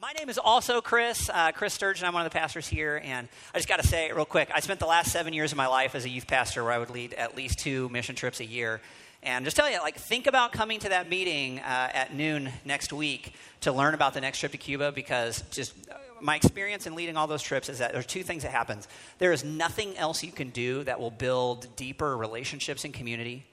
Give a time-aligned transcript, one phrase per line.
[0.00, 2.06] my name is also Chris, uh, Chris Sturgeon.
[2.06, 4.60] I'm one of the pastors here, and I just got to say real quick, I
[4.60, 6.90] spent the last seven years of my life as a youth pastor where I would
[6.90, 8.82] lead at least two mission trips a year.
[9.22, 12.92] And just tell you, like, think about coming to that meeting uh, at noon next
[12.92, 13.32] week
[13.62, 17.16] to learn about the next trip to Cuba because just uh, my experience in leading
[17.16, 18.86] all those trips is that there's two things that happens.
[19.18, 23.44] There is nothing else you can do that will build deeper relationships and community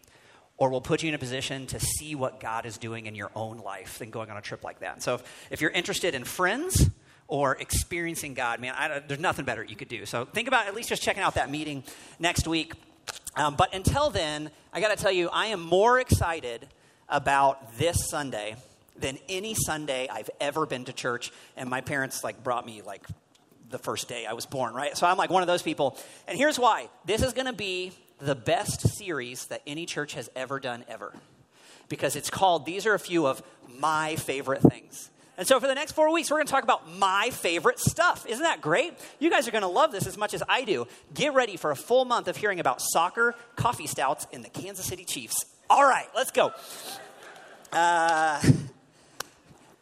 [0.57, 3.31] or will put you in a position to see what God is doing in your
[3.35, 5.01] own life than going on a trip like that.
[5.01, 6.89] So if, if you're interested in friends
[7.27, 10.05] or experiencing God, man, I, there's nothing better you could do.
[10.05, 11.83] So think about at least just checking out that meeting
[12.19, 12.73] next week.
[13.35, 16.67] Um, but until then, I got to tell you, I am more excited
[17.09, 18.55] about this Sunday
[18.95, 21.31] than any Sunday I've ever been to church.
[21.57, 23.07] And my parents like brought me like
[23.69, 24.95] the first day I was born, right?
[24.95, 25.97] So I'm like one of those people.
[26.27, 27.91] And here's why: this is going to be
[28.23, 31.13] the best series that any church has ever done, ever.
[31.89, 33.43] Because it's called, these are a few of
[33.77, 35.09] my favorite things.
[35.37, 38.25] And so for the next four weeks, we're going to talk about my favorite stuff.
[38.27, 38.93] Isn't that great?
[39.19, 40.87] You guys are going to love this as much as I do.
[41.13, 44.85] Get ready for a full month of hearing about soccer, coffee stouts, and the Kansas
[44.85, 45.35] City Chiefs.
[45.69, 46.53] All right, let's go.
[47.71, 48.41] Uh,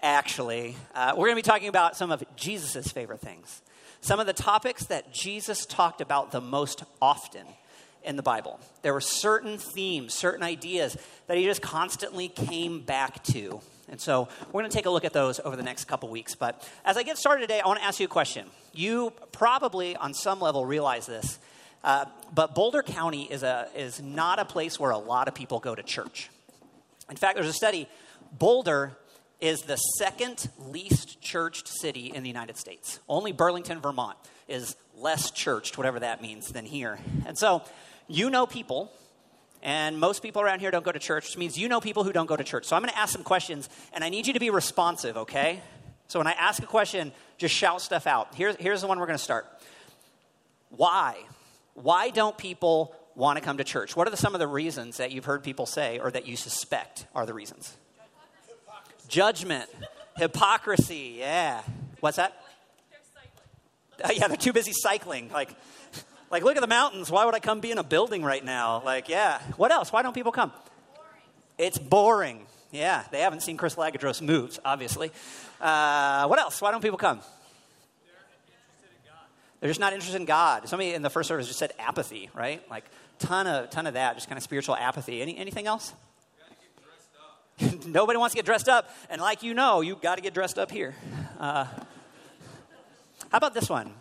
[0.02, 3.61] actually, uh, we're going to be talking about some of Jesus' favorite things.
[4.00, 7.45] Some of the topics that Jesus talked about the most often
[8.04, 8.60] in the Bible.
[8.82, 13.62] There were certain themes, certain ideas that he just constantly came back to.
[13.90, 16.36] And so we're going to take a look at those over the next couple weeks.
[16.36, 18.48] But as I get started today, I want to ask you a question.
[18.74, 21.40] You probably, on some level, realize this,
[21.84, 25.60] uh, but Boulder County is, a, is not a place where a lot of people
[25.60, 26.30] go to church.
[27.10, 27.88] In fact, there's a study
[28.32, 28.98] Boulder
[29.42, 33.00] is the second least churched city in the United States.
[33.10, 37.00] Only Burlington, Vermont is less churched, whatever that means, than here.
[37.26, 37.64] And so
[38.12, 38.92] you know people,
[39.64, 42.12] and most people around here don't go to church, which means you know people who
[42.12, 42.66] don't go to church.
[42.66, 45.62] So I'm going to ask some questions, and I need you to be responsive, okay?
[46.08, 48.36] So when I ask a question, just shout stuff out.
[48.36, 49.45] Here's, here's the one we're going to start.
[50.70, 51.16] Why?
[51.73, 53.95] Why don't people want to come to church?
[53.95, 56.36] What are the, some of the reasons that you've heard people say or that you
[56.36, 57.76] suspect are the reasons?
[58.48, 59.08] Hypocrisy.
[59.08, 59.70] Judgment,
[60.17, 61.61] hypocrisy, yeah.
[61.99, 62.42] What's that?
[63.98, 65.30] They're uh, yeah, they're too busy cycling.
[65.32, 65.55] Like,
[66.31, 67.11] like, look at the mountains.
[67.11, 68.81] Why would I come be in a building right now?
[68.83, 69.39] Like, yeah.
[69.58, 69.92] What else?
[69.92, 70.52] Why don't people come?
[70.95, 71.21] Boring.
[71.58, 72.45] It's boring.
[72.71, 75.11] Yeah, they haven't seen Chris Lagadros moves, obviously.
[75.59, 76.61] Uh, what else?
[76.61, 77.19] Why don't people come?
[79.59, 80.67] They're just not interested in God.
[80.67, 82.67] Somebody in the first service just said apathy, right?
[82.69, 82.86] Like
[83.19, 85.21] ton of ton of that, just kind of spiritual apathy.
[85.21, 85.93] Any, anything else?
[87.86, 90.58] Nobody wants to get dressed up, and like you know, you got to get dressed
[90.58, 90.95] up here.
[91.39, 91.65] Uh,
[93.30, 93.93] how about this one?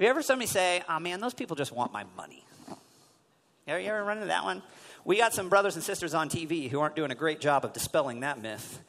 [0.00, 2.42] Have you ever heard somebody say, oh man, those people just want my money?
[3.68, 4.62] Ever, you ever run into that one?
[5.04, 7.74] We got some brothers and sisters on TV who aren't doing a great job of
[7.74, 8.80] dispelling that myth.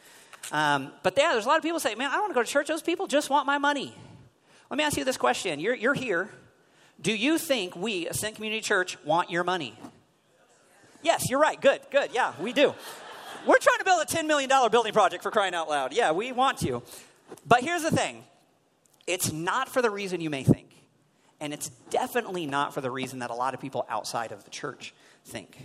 [0.53, 2.43] Um, but yeah, there's a lot of people say, man, I don't want to go
[2.43, 2.69] to church.
[2.69, 3.93] Those people just want my money.
[4.69, 5.59] Let me ask you this question.
[5.59, 6.29] You're, you're here.
[7.01, 9.77] Do you think we, Ascent Community Church, want your money?
[11.01, 11.59] Yes, you're right.
[11.59, 12.11] Good, good.
[12.13, 12.73] Yeah, we do.
[13.45, 15.91] We're trying to build a $10 million building project for crying out loud.
[15.91, 16.83] Yeah, we want you.
[17.45, 18.23] But here's the thing
[19.05, 20.60] it's not for the reason you may think.
[21.41, 24.51] And it's definitely not for the reason that a lot of people outside of the
[24.51, 24.93] church
[25.25, 25.57] think.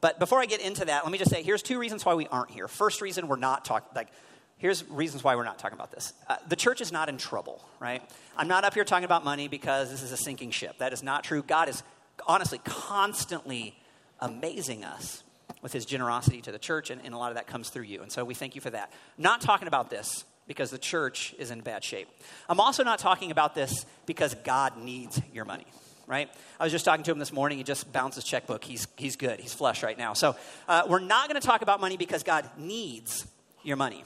[0.00, 2.28] But before I get into that, let me just say here's two reasons why we
[2.28, 2.68] aren't here.
[2.68, 4.08] First reason we're not talking, like,
[4.56, 6.12] here's reasons why we're not talking about this.
[6.28, 8.02] Uh, the church is not in trouble, right?
[8.36, 10.78] I'm not up here talking about money because this is a sinking ship.
[10.78, 11.42] That is not true.
[11.42, 11.82] God is
[12.26, 13.76] honestly constantly
[14.20, 15.24] amazing us
[15.60, 18.02] with his generosity to the church, and, and a lot of that comes through you.
[18.02, 18.92] And so we thank you for that.
[19.18, 22.08] Not talking about this because the church is in bad shape.
[22.48, 25.66] I'm also not talking about this because God needs your money,
[26.06, 26.30] right?
[26.60, 27.58] I was just talking to him this morning.
[27.58, 28.64] He just bounced his checkbook.
[28.64, 29.40] He's, he's good.
[29.40, 30.12] He's flush right now.
[30.12, 30.36] So
[30.68, 33.26] uh, we're not going to talk about money because God needs
[33.62, 34.04] your money.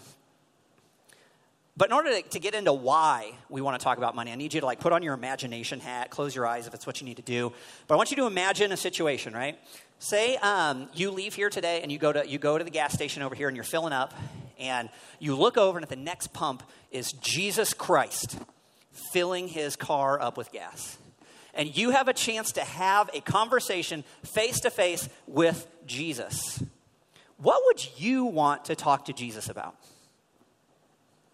[1.77, 4.53] But in order to, get into why we want to talk about money, I need
[4.53, 7.07] you to like put on your imagination hat, close your eyes if it's what you
[7.07, 7.55] need to do.
[7.87, 9.59] But I want you to imagine a situation, right?
[9.99, 12.93] Say um, you leave here today and you go to you go to the gas
[12.93, 14.13] station over here and you're filling up,
[14.61, 14.89] and
[15.19, 18.39] you look over, and at the next pump is Jesus Christ
[19.13, 20.99] filling his car up with gas.
[21.55, 26.63] And you have a chance to have a conversation face to face with Jesus.
[27.39, 29.75] What would you want to talk to Jesus about?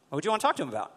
[0.09, 0.93] What would you want to talk to him about?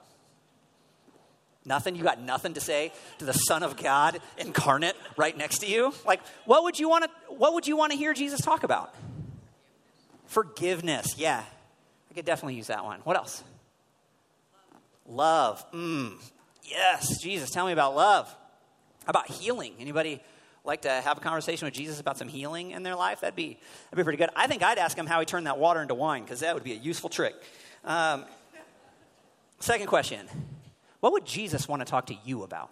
[1.65, 1.95] Nothing?
[1.95, 5.93] You got nothing to say to the Son of God incarnate right next to you?
[6.05, 8.93] Like, what would you want to, what would you want to hear Jesus talk about?
[10.25, 11.43] Forgiveness, yeah.
[12.19, 12.99] Could definitely use that one.
[13.05, 13.45] What else?
[15.07, 15.65] Love.
[15.71, 16.15] Mm.
[16.65, 18.27] Yes, Jesus, tell me about love.
[19.05, 19.75] How about healing?
[19.79, 20.21] Anybody
[20.65, 23.21] like to have a conversation with Jesus about some healing in their life?
[23.21, 24.31] That'd be, that'd be pretty good.
[24.35, 26.65] I think I'd ask him how he turned that water into wine because that would
[26.65, 27.35] be a useful trick.
[27.85, 28.25] Um,
[29.61, 30.27] Second question
[30.99, 32.69] What would Jesus want to talk to you about?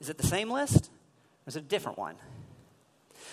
[0.00, 0.90] Is it the same list
[1.46, 2.16] or is it a different one?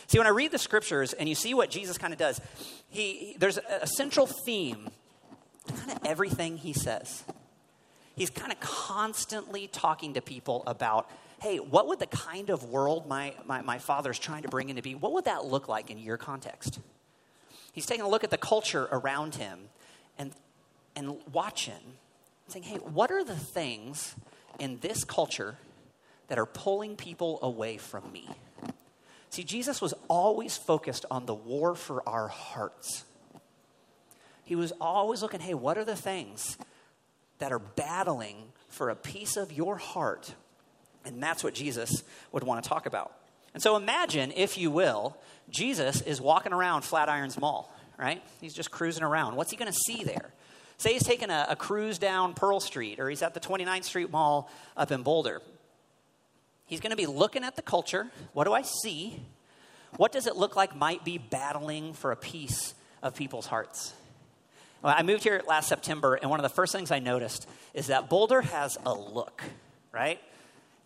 [0.05, 2.39] See, when I read the scriptures and you see what Jesus kind of does,
[2.89, 4.91] he, there's a, a central theme
[5.75, 7.23] kind of everything he says.
[8.15, 11.09] He's kind of constantly talking to people about
[11.39, 14.81] hey, what would the kind of world my, my, my father's trying to bring into
[14.81, 16.79] being, what would that look like in your context?
[17.71, 19.69] He's taking a look at the culture around him
[20.17, 20.31] and,
[20.95, 21.73] and watching,
[22.47, 24.15] saying, hey, what are the things
[24.57, 25.57] in this culture
[26.27, 28.27] that are pulling people away from me?
[29.29, 33.03] See, Jesus was always focused on the war for our hearts.
[34.47, 36.57] He was always looking, hey, what are the things
[37.37, 38.37] that are battling
[38.69, 40.33] for a piece of your heart
[41.07, 43.13] and that's what Jesus would want to talk about.
[43.53, 45.17] And so imagine, if you will,
[45.49, 48.21] Jesus is walking around Flatirons Mall, right?
[48.41, 49.35] He's just cruising around.
[49.35, 50.31] What's he going to see there?
[50.77, 54.11] Say he's taking a, a, cruise down Pearl Street or he's at the 29th Street
[54.11, 55.41] Mall up in Boulder.
[56.67, 58.07] He's going to be looking at the culture.
[58.33, 59.19] What do I see?
[59.95, 63.93] What does it look like might be battling for a piece of people's hearts?
[64.83, 68.09] I moved here last September, and one of the first things I noticed is that
[68.09, 69.43] Boulder has a look,
[69.91, 70.19] right?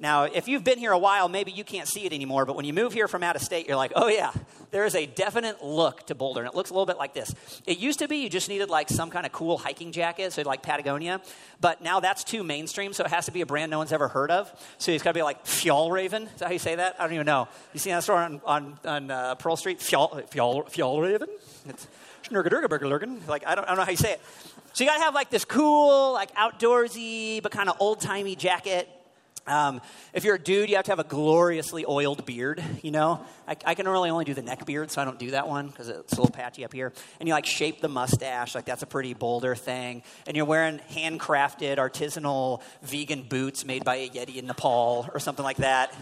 [0.02, 2.66] Now, if you've been here a while, maybe you can't see it anymore, but when
[2.66, 4.32] you move here from out of state, you're like, oh yeah,
[4.72, 7.36] there is a definite look to Boulder, and it looks a little bit like this.
[7.68, 10.42] It used to be you just needed like some kind of cool hiking jacket, so
[10.42, 11.22] like Patagonia,
[11.60, 14.08] but now that's too mainstream, so it has to be a brand no one's ever
[14.08, 14.52] heard of.
[14.80, 16.34] So it's got to be like Fjallraven.
[16.34, 16.96] Is that how you say that?
[16.98, 17.48] I don't even know.
[17.72, 19.78] You see that store on, on, on uh, Pearl Street?
[19.78, 21.28] Fjall, Fjall, Fjallraven?
[21.70, 21.88] It's
[23.28, 24.22] like, I don't, I don't know how you say it.
[24.74, 28.36] So you got to have like this cool, like outdoorsy, but kind of old timey
[28.36, 28.88] jacket
[29.48, 29.82] um,
[30.14, 33.26] if you're a dude, you have to have a gloriously oiled beard, you know?
[33.48, 35.68] I, I can really only do the neck beard, so I don't do that one
[35.68, 36.94] because it's a little patchy up here.
[37.20, 40.04] And you like shape the mustache, like that's a pretty Boulder thing.
[40.28, 45.44] And you're wearing handcrafted, artisanal vegan boots made by a Yeti in Nepal or something
[45.44, 45.94] like that.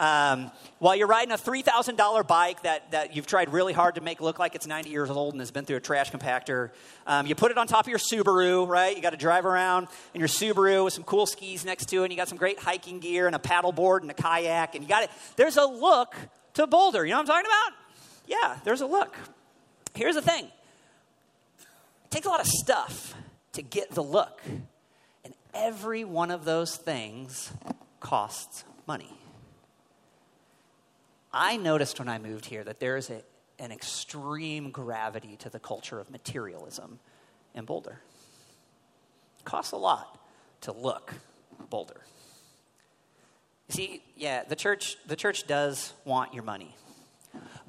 [0.00, 4.22] Um, while you're riding a $3,000 bike that, that you've tried really hard to make
[4.22, 6.70] look like it's 90 years old and has been through a trash compactor,
[7.06, 8.96] um, you put it on top of your Subaru, right?
[8.96, 12.04] You got to drive around in your Subaru with some cool skis next to it,
[12.04, 14.88] and you got some great hiking gear and a paddleboard and a kayak, and you
[14.88, 15.10] got it.
[15.36, 16.14] There's a look
[16.54, 17.04] to Boulder.
[17.04, 17.78] You know what I'm talking about?
[18.26, 19.14] Yeah, there's a look.
[19.94, 23.14] Here's the thing it takes a lot of stuff
[23.52, 24.40] to get the look,
[25.26, 27.52] and every one of those things
[28.00, 29.19] costs money.
[31.32, 33.22] I noticed when I moved here that there is a,
[33.58, 36.98] an extreme gravity to the culture of materialism
[37.54, 38.00] in Boulder.
[39.38, 40.18] It costs a lot
[40.62, 41.14] to look
[41.68, 42.00] Boulder.
[43.68, 46.74] See, yeah, the church, the church does want your money.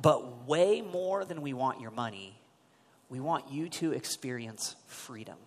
[0.01, 2.39] But way more than we want your money,
[3.09, 5.37] we want you to experience freedom.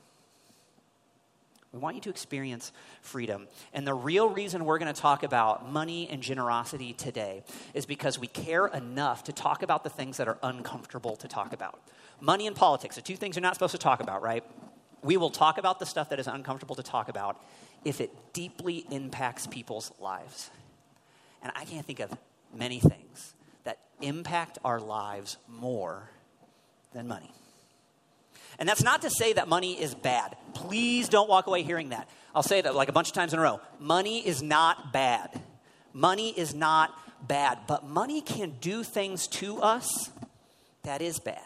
[1.74, 2.70] We want you to experience
[3.02, 3.48] freedom.
[3.72, 7.42] And the real reason we're going to talk about money and generosity today
[7.74, 11.52] is because we care enough to talk about the things that are uncomfortable to talk
[11.52, 11.80] about.
[12.20, 14.44] Money and politics are two things you're not supposed to talk about, right?
[15.02, 17.42] We will talk about the stuff that is uncomfortable to talk about
[17.84, 20.50] if it deeply impacts people's lives.
[21.42, 22.16] And I can't think of
[22.56, 23.34] many things
[23.64, 26.08] that impact our lives more
[26.92, 27.32] than money.
[28.58, 30.36] And that's not to say that money is bad.
[30.54, 32.08] Please don't walk away hearing that.
[32.34, 33.60] I'll say that like a bunch of times in a row.
[33.78, 35.40] Money is not bad.
[35.93, 36.93] Money is not
[37.26, 40.10] bad, but money can do things to us
[40.82, 41.43] that is bad.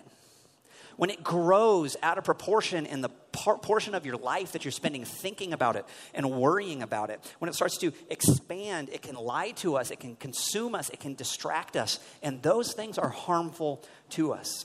[0.97, 4.73] When it grows out of proportion in the par- portion of your life that you're
[4.73, 9.15] spending thinking about it and worrying about it, when it starts to expand, it can
[9.15, 13.11] lie to us, it can consume us, it can distract us, and those things are
[13.11, 14.65] harmful to us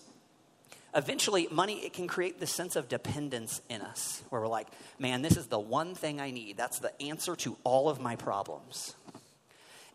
[0.95, 4.67] eventually money it can create this sense of dependence in us where we're like
[4.99, 6.57] man this is the one thing i need.
[6.57, 8.95] That's the answer to all of my problems.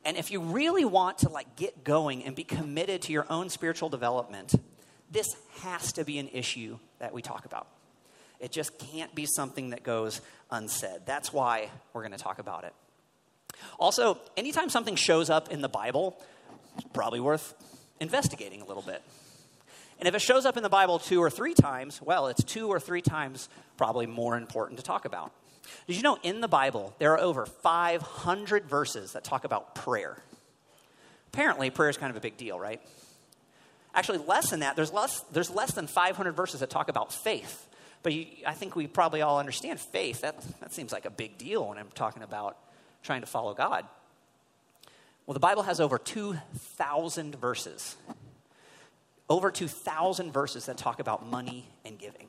[0.05, 3.49] And if you really want to like get going and be committed to your own
[3.49, 4.55] spiritual development
[5.11, 7.67] this has to be an issue that we talk about.
[8.41, 11.01] It just can't be something that goes unsaid.
[11.07, 12.75] That's why we're going to talk about it.
[13.79, 16.21] Also anytime something shows up in the bible
[16.77, 17.55] it's probably worth
[18.01, 19.03] investigating a little bit
[19.99, 22.69] and if it shows up in the Bible two or three times, well, it's two
[22.69, 25.33] or three times probably more important to talk about.
[25.87, 30.23] Did you know in the Bible there are over 500 verses that talk about prayer?
[31.33, 32.81] Apparently, prayer is kind of a big deal, right?
[33.95, 37.67] Actually, less than that, there's less, there's less than 500 verses that talk about faith.
[38.03, 40.21] But you, I think we probably all understand faith.
[40.21, 42.57] That, that seems like a big deal when I'm talking about
[43.03, 43.85] trying to follow God.
[45.27, 47.97] Well, the Bible has over 2,000 verses
[49.29, 52.27] over 2,000 verses that talk about money and giving.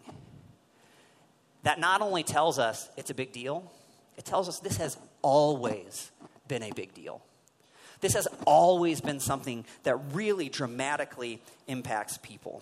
[1.64, 3.70] that not only tells us it's a big deal,
[4.18, 6.12] it tells us this has always
[6.48, 7.22] been a big deal.
[8.02, 12.62] This has always been something that really dramatically impacts people.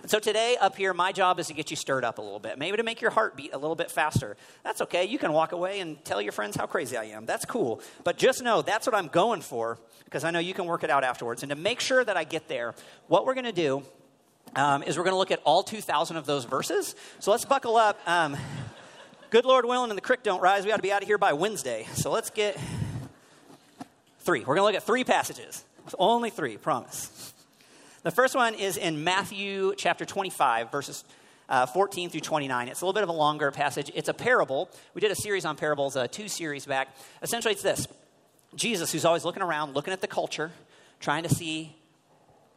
[0.00, 2.38] And so today, up here, my job is to get you stirred up a little
[2.38, 4.36] bit, maybe to make your heart beat a little bit faster.
[4.62, 5.04] That's okay.
[5.04, 7.26] You can walk away and tell your friends how crazy I am.
[7.26, 7.80] That's cool.
[8.04, 10.90] But just know that's what I'm going for because I know you can work it
[10.90, 11.42] out afterwards.
[11.42, 12.74] And to make sure that I get there,
[13.08, 13.82] what we're going to do
[14.54, 16.94] um, is we're going to look at all 2,000 of those verses.
[17.18, 17.98] So let's buckle up.
[18.06, 18.36] Um,
[19.30, 20.64] good Lord willing, and the creek don't rise.
[20.64, 21.86] We ought to be out of here by Wednesday.
[21.94, 22.58] So let's get
[24.20, 24.40] three.
[24.40, 25.64] We're going to look at three passages.
[25.98, 27.32] Only three, promise.
[28.04, 31.04] The first one is in Matthew chapter 25, verses
[31.48, 32.68] uh, 14 through 29.
[32.68, 33.90] It's a little bit of a longer passage.
[33.92, 34.70] It's a parable.
[34.94, 36.88] We did a series on parables, uh, two series back.
[37.22, 37.88] Essentially, it's this
[38.54, 40.52] Jesus, who's always looking around, looking at the culture,
[41.00, 41.74] trying to see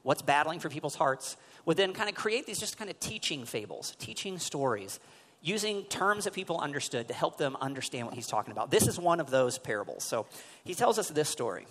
[0.03, 3.43] what's battling for people's hearts, would then kind of create these just kind of teaching
[3.43, 4.99] fables, teaching stories,
[5.41, 8.69] using terms that people understood to help them understand what he's talking about.
[8.69, 10.03] This is one of those parables.
[10.03, 10.27] So
[10.63, 11.65] he tells us this story.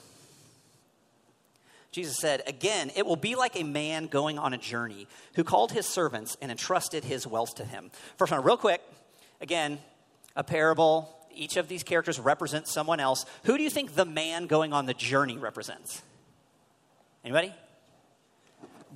[1.93, 5.73] Jesus said, Again, it will be like a man going on a journey who called
[5.73, 7.91] his servants and entrusted his wealth to him.
[8.17, 8.81] First one, real quick.
[9.41, 9.79] Again,
[10.37, 11.17] a parable.
[11.35, 13.25] Each of these characters represents someone else.
[13.45, 16.03] Who do you think the man going on the journey represents?
[17.25, 17.55] Anybody?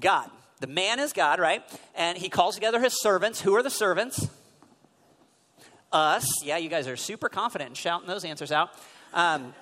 [0.01, 0.31] God.
[0.61, 1.63] The man is God, right?
[1.95, 3.41] And he calls together his servants.
[3.41, 4.29] Who are the servants?
[5.93, 6.27] Us.
[6.45, 8.71] Yeah, you guys are super confident in shouting those answers out.
[9.13, 9.55] Um,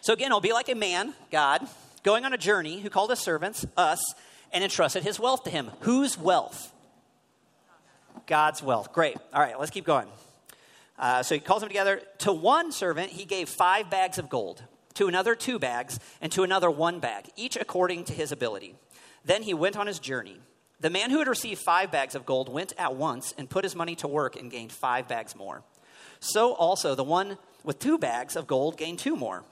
[0.00, 1.66] so again, it'll be like a man, God,
[2.04, 4.00] going on a journey who called his servants, us,
[4.52, 5.70] and entrusted his wealth to him.
[5.80, 6.72] Whose wealth?
[8.26, 8.92] God's wealth.
[8.92, 9.16] Great.
[9.32, 10.06] All right, let's keep going.
[10.96, 12.00] Uh, so he calls them together.
[12.18, 14.62] To one servant, he gave five bags of gold,
[14.94, 18.76] to another, two bags, and to another, one bag, each according to his ability.
[19.24, 20.38] Then he went on his journey.
[20.80, 23.74] The man who had received five bags of gold went at once and put his
[23.74, 25.62] money to work and gained five bags more.
[26.20, 29.44] So also the one with two bags of gold gained two more.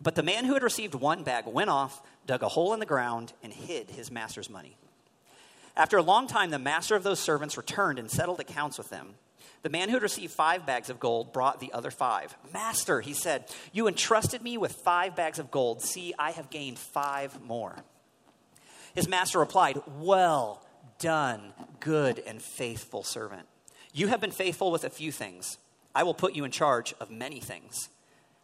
[0.00, 2.86] But the man who had received one bag went off, dug a hole in the
[2.86, 4.76] ground, and hid his master's money.
[5.76, 9.14] After a long time, the master of those servants returned and settled accounts with them.
[9.62, 12.36] The man who had received five bags of gold brought the other five.
[12.52, 15.82] Master, he said, you entrusted me with five bags of gold.
[15.82, 17.74] See, I have gained five more.
[18.94, 20.64] His master replied, Well
[20.98, 23.46] done, good and faithful servant.
[23.92, 25.58] You have been faithful with a few things.
[25.94, 27.88] I will put you in charge of many things.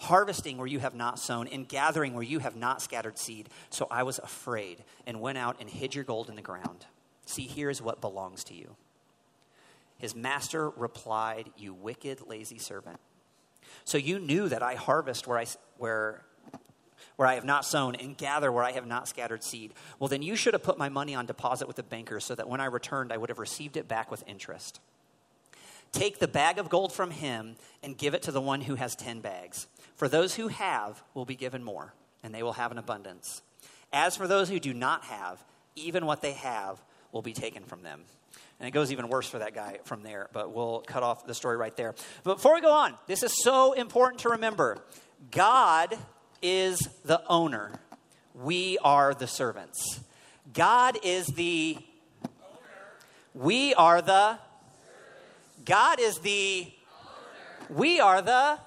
[0.00, 3.48] harvesting where you have not sown, and gathering where you have not scattered seed.
[3.68, 6.86] So I was afraid and went out and hid your gold in the ground.
[7.26, 8.76] See, here is what belongs to you.
[9.98, 12.98] His master replied, You wicked, lazy servant.
[13.84, 16.24] So you knew that I harvest where I, where,
[17.16, 19.74] where I have not sown and gather where I have not scattered seed.
[19.98, 22.48] Well, then you should have put my money on deposit with the banker so that
[22.48, 24.80] when I returned, I would have received it back with interest.
[25.92, 28.94] Take the bag of gold from him and give it to the one who has
[28.94, 29.66] 10 bags.
[30.00, 31.92] For those who have will be given more,
[32.22, 33.42] and they will have an abundance.
[33.92, 35.44] As for those who do not have,
[35.76, 36.80] even what they have
[37.12, 38.00] will be taken from them.
[38.58, 41.34] And it goes even worse for that guy from there, but we'll cut off the
[41.34, 41.94] story right there.
[42.24, 44.78] But before we go on, this is so important to remember
[45.30, 45.94] God
[46.40, 47.70] is the owner,
[48.34, 50.00] we are the servants.
[50.54, 51.76] God is the
[53.34, 54.38] we are the
[55.66, 56.72] God is the
[57.68, 58.58] we are the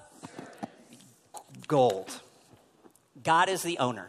[1.66, 2.20] gold.
[3.22, 4.08] God is the owner.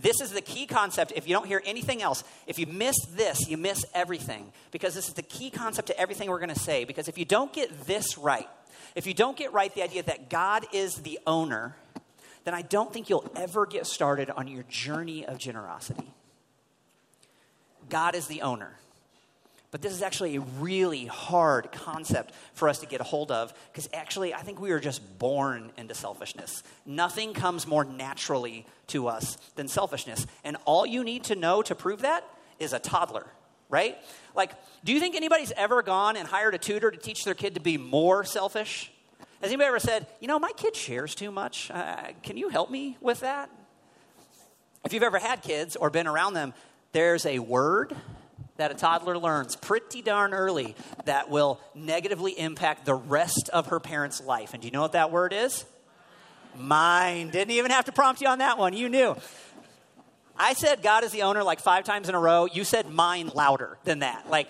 [0.00, 1.12] This is the key concept.
[1.14, 4.52] If you don't hear anything else, if you miss this, you miss everything.
[4.72, 6.84] Because this is the key concept to everything we're going to say.
[6.84, 8.48] Because if you don't get this right,
[8.94, 11.76] if you don't get right the idea that God is the owner,
[12.44, 16.12] then I don't think you'll ever get started on your journey of generosity.
[17.88, 18.72] God is the owner.
[19.74, 23.52] But this is actually a really hard concept for us to get a hold of
[23.72, 26.62] because actually, I think we are just born into selfishness.
[26.86, 30.28] Nothing comes more naturally to us than selfishness.
[30.44, 32.22] And all you need to know to prove that
[32.60, 33.26] is a toddler,
[33.68, 33.98] right?
[34.36, 34.52] Like,
[34.84, 37.60] do you think anybody's ever gone and hired a tutor to teach their kid to
[37.60, 38.92] be more selfish?
[39.40, 41.72] Has anybody ever said, you know, my kid shares too much?
[41.72, 43.50] Uh, can you help me with that?
[44.84, 46.54] If you've ever had kids or been around them,
[46.92, 47.96] there's a word
[48.56, 53.80] that a toddler learns pretty darn early that will negatively impact the rest of her
[53.80, 54.54] parent's life.
[54.54, 55.64] And do you know what that word is?
[56.56, 57.30] Mine.
[57.30, 58.72] Didn't even have to prompt you on that one.
[58.72, 59.16] You knew.
[60.36, 62.46] I said God is the owner like five times in a row.
[62.46, 64.28] You said mine louder than that.
[64.30, 64.48] Like,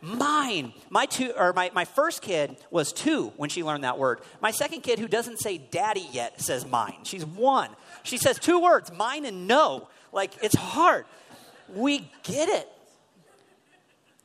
[0.00, 0.72] mine.
[0.90, 4.20] My two or my, my first kid was two when she learned that word.
[4.40, 6.98] My second kid, who doesn't say daddy yet, says mine.
[7.04, 7.70] She's one.
[8.02, 9.88] She says two words, mine and no.
[10.12, 11.06] Like it's hard.
[11.72, 12.68] We get it.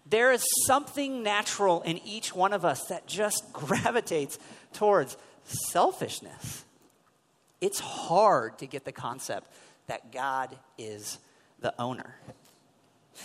[0.10, 4.40] There is something natural in each one of us that just gravitates
[4.74, 6.66] towards selfishness.
[7.62, 9.52] It's hard to get the concept
[9.88, 11.20] that God is
[11.60, 12.16] the owner.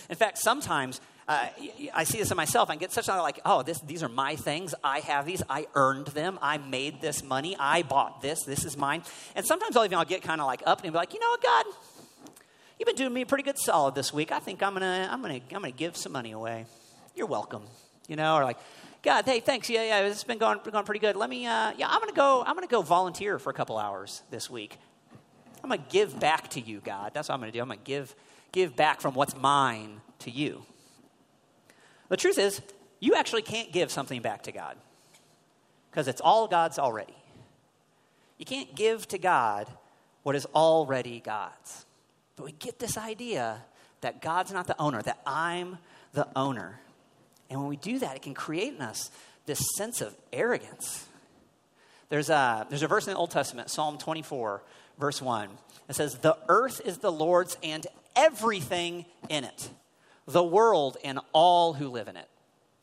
[0.09, 1.47] In fact, sometimes uh,
[1.93, 2.69] I see this in myself.
[2.69, 4.75] I get such a like, oh, this, these are my things.
[4.83, 5.41] I have these.
[5.49, 6.37] I earned them.
[6.41, 7.55] I made this money.
[7.57, 8.43] I bought this.
[8.43, 9.03] This is mine.
[9.35, 11.29] And sometimes I'll even I'll get kind of like up and be like, you know
[11.29, 11.65] what, God,
[12.79, 14.31] you've been doing me a pretty good solid this week.
[14.31, 16.65] I think I'm gonna I'm gonna I'm gonna give some money away.
[17.15, 17.63] You're welcome.
[18.07, 18.57] You know, or like,
[19.01, 19.69] God, hey, thanks.
[19.69, 21.15] Yeah, yeah, it's been going going pretty good.
[21.15, 21.45] Let me.
[21.45, 22.43] Uh, yeah, I'm gonna go.
[22.45, 24.77] I'm gonna go volunteer for a couple hours this week.
[25.63, 27.11] I'm gonna give back to you, God.
[27.13, 27.61] That's what I'm gonna do.
[27.61, 28.15] I'm gonna give
[28.51, 30.65] give back from what's mine to you.
[32.09, 32.61] The truth is,
[32.99, 34.77] you actually can't give something back to God
[35.89, 37.15] because it's all God's already.
[38.37, 39.67] You can't give to God
[40.23, 41.85] what is already God's.
[42.35, 43.63] But we get this idea
[44.01, 45.77] that God's not the owner, that I'm
[46.13, 46.79] the owner.
[47.49, 49.09] And when we do that, it can create in us
[49.45, 51.05] this sense of arrogance.
[52.09, 54.63] There's a, there's a verse in the Old Testament, Psalm 24,
[54.99, 55.49] verse 1.
[55.89, 59.69] It says, The earth is the Lord's and everything in it
[60.27, 62.27] the world and all who live in it.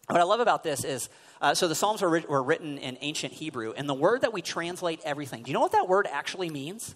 [0.06, 1.09] What I love about this is
[1.40, 4.42] uh, so the Psalms were, were written in ancient Hebrew, and the word that we
[4.42, 6.94] translate everything, do you know what that word actually means?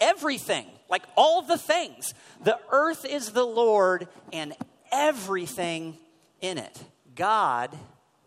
[0.00, 2.14] Everything, like all the things.
[2.42, 4.54] The earth is the Lord and
[4.90, 5.96] everything
[6.40, 6.82] in it.
[7.14, 7.76] God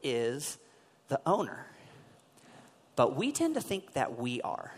[0.04, 0.58] is
[1.08, 1.66] the owner.
[2.96, 4.74] But we tend to think that we are.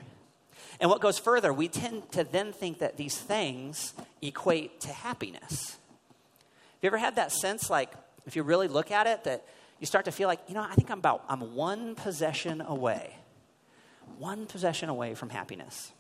[0.80, 5.72] And what goes further, we tend to then think that these things equate to happiness.
[5.72, 7.92] Have you ever had that sense, like,
[8.26, 9.46] if you really look at it, that
[9.80, 13.16] you start to feel like, you know, I think I'm about, I'm one possession away,
[14.18, 15.92] one possession away from happiness.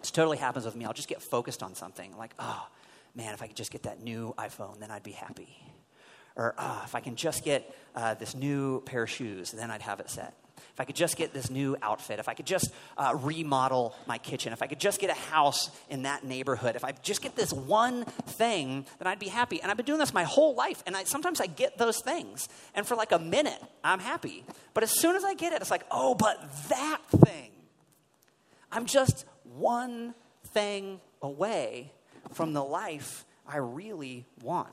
[0.00, 0.84] This totally happens with me.
[0.84, 2.66] I'll just get focused on something, like, oh,
[3.14, 5.56] man, if I could just get that new iPhone, then I'd be happy.
[6.36, 9.82] Or, oh, if I can just get uh, this new pair of shoes, then I'd
[9.82, 10.34] have it set
[10.72, 14.18] if I could just get this new outfit, if I could just uh, remodel my
[14.18, 17.36] kitchen, if I could just get a house in that neighborhood, if I just get
[17.36, 19.60] this one thing, then I'd be happy.
[19.60, 22.48] And I've been doing this my whole life, and I, sometimes I get those things,
[22.74, 24.44] and for like a minute, I'm happy.
[24.74, 27.50] But as soon as I get it, it's like, oh, but that thing.
[28.72, 29.24] I'm just
[29.56, 30.14] one
[30.48, 31.92] thing away
[32.32, 34.72] from the life I really want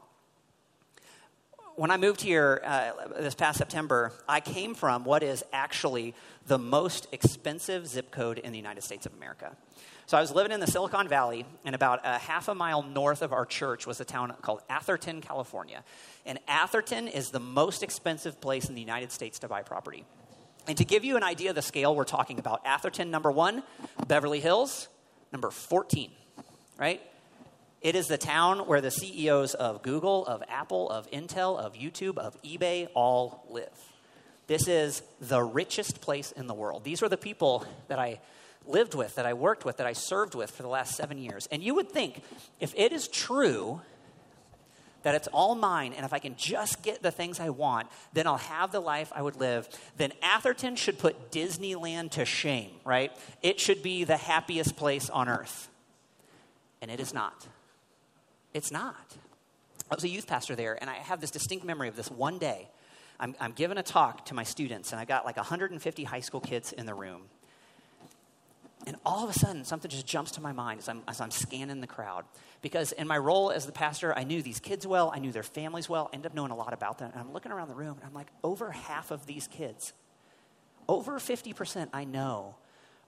[1.78, 6.16] when I moved here uh, this past September, I came from what is actually
[6.48, 9.56] the most expensive zip code in the United States of America.
[10.08, 13.22] So I was living in the Silicon Valley, and about a half a mile north
[13.22, 15.84] of our church was a town called Atherton, California.
[16.26, 20.04] And Atherton is the most expensive place in the United States to buy property.
[20.68, 23.64] And to give you an idea of the scale we're talking about, Atherton, number one,
[24.08, 24.90] Beverly Hills,
[25.32, 26.12] number 14,
[26.78, 27.02] right?
[27.82, 32.18] It is the town where the CEOs of Google, of Apple, of Intel, of YouTube,
[32.18, 33.70] of eBay all live.
[34.48, 36.84] This is the richest place in the world.
[36.84, 38.20] These are the people that I
[38.66, 41.48] lived with, that I worked with, that I served with for the last seven years.
[41.50, 42.22] And you would think
[42.60, 43.82] if it is true
[45.04, 48.28] that it's all mine, and if I can just get the things I want, then
[48.28, 53.12] I'll have the life I would live, then Atherton should put Disneyland to shame, right?
[53.42, 55.70] It should be the happiest place on earth.
[56.82, 57.48] And it is not.
[58.54, 59.16] It's not.
[59.90, 62.38] I was a youth pastor there, and I have this distinct memory of this one
[62.38, 62.68] day.
[63.20, 66.42] I'm, I'm giving a talk to my students, and I got like 150 high school
[66.42, 67.24] kids in the room.
[68.88, 71.30] And all of a sudden, something just jumps to my mind as I'm, as I'm
[71.30, 72.24] scanning the crowd.
[72.62, 75.44] Because in my role as the pastor, I knew these kids well, I knew their
[75.44, 77.12] families well, I ended up knowing a lot about them.
[77.12, 79.92] And I'm looking around the room, and I'm like, over half of these kids,
[80.88, 82.56] over 50% I know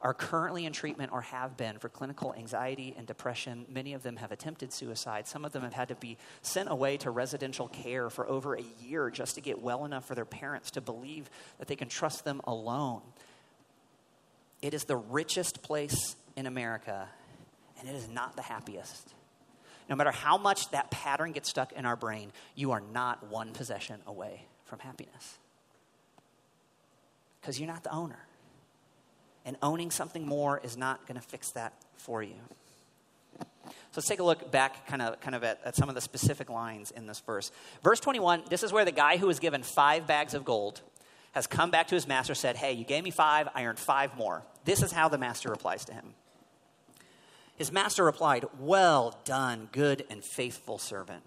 [0.02, 3.66] are currently in treatment or have been for clinical anxiety and depression.
[3.70, 5.28] Many of them have attempted suicide.
[5.28, 8.64] Some of them have had to be sent away to residential care for over a
[8.82, 12.26] year just to get well enough for their parents to believe that they can trust
[12.26, 13.02] them alone.
[14.62, 17.08] It is the richest place in America,
[17.80, 19.14] and it is not the happiest.
[19.90, 23.54] No matter how much that pattern gets stuck in our brain, you are not one
[23.54, 25.38] possession away from happiness.
[27.42, 28.20] Because you're not the owner
[29.46, 32.36] and owning something more is not going to fix that for you.
[33.40, 36.02] So let's take a look back kind of, kind of at, at some of the
[36.02, 37.52] specific lines in this verse.
[37.84, 40.82] Verse 21, this is where the guy who was given five bags of gold
[41.34, 44.18] has come back to his master, said, Hey, you gave me five, I earned five
[44.18, 44.44] more.
[44.66, 46.14] This is how the master replies to him.
[47.56, 51.24] His master replied, Well done, good and faithful servant.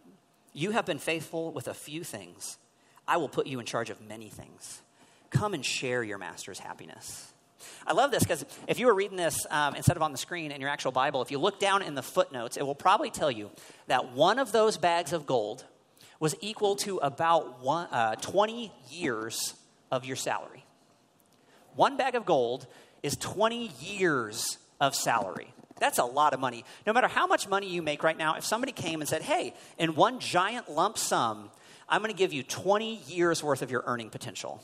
[0.53, 2.59] You have been faithful with a few things.
[3.07, 4.83] I will put you in charge of many things.
[5.31, 7.33] Come and share your master's happiness.
[7.87, 10.51] I love this because if you were reading this um, instead of on the screen
[10.51, 13.31] in your actual Bible, if you look down in the footnotes, it will probably tell
[13.31, 13.51] you
[13.87, 15.65] that one of those bags of gold
[16.21, 19.55] was equal to about one, uh, 20 years
[19.93, 20.65] of your salary.
[21.77, 22.67] One bag of gold
[23.05, 25.55] is 20 years of salary.
[25.79, 26.65] That's a lot of money.
[26.85, 29.55] No matter how much money you make right now, if somebody came and said, hey,
[29.79, 31.49] in one giant lump sum,
[31.89, 34.61] I'm going to give you 20 years worth of your earning potential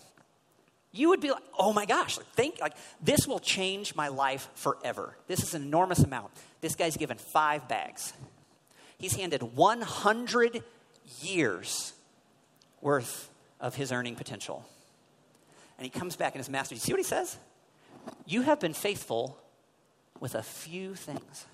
[0.93, 5.17] you would be like, oh my gosh, think, like, this will change my life forever.
[5.27, 6.33] This is an enormous amount.
[6.61, 8.12] This guy's given five bags.
[8.99, 10.62] He's handed 100
[11.21, 11.93] years
[12.81, 14.64] worth of his earning potential.
[15.79, 17.38] And he comes back and his master, you see what he says?
[18.27, 19.38] You have been faithful
[20.21, 21.47] with a few things.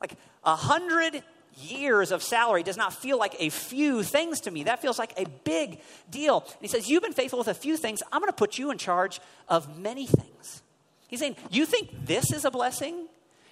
[0.00, 1.22] Like a hundred
[1.56, 4.64] years of salary does not feel like a few things to me.
[4.64, 5.80] That feels like a big
[6.10, 6.40] deal.
[6.46, 8.02] And he says, You've been faithful with a few things.
[8.12, 10.62] I'm going to put you in charge of many things.
[11.08, 13.06] He's saying, You think this is a blessing?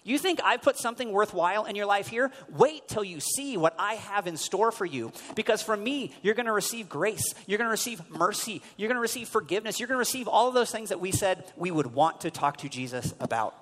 [0.07, 2.31] You think I've put something worthwhile in your life here?
[2.51, 5.13] Wait till you see what I have in store for you.
[5.35, 7.35] Because from me, you're going to receive grace.
[7.47, 8.61] You're going to receive mercy.
[8.77, 9.81] You're going to receive forgiveness.
[9.81, 12.31] You're going to receive all of those things that we said we would want to
[12.31, 13.57] talk to Jesus about.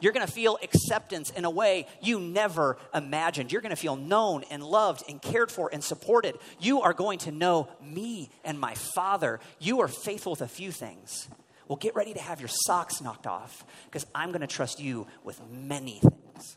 [0.00, 3.50] You're going to feel acceptance in a way you never imagined.
[3.50, 6.36] You're going to feel known and loved and cared for and supported.
[6.60, 9.40] You are going to know me and my Father.
[9.58, 11.28] You are faithful with a few things.
[11.70, 15.06] Well, get ready to have your socks knocked off because I'm going to trust you
[15.22, 16.56] with many things.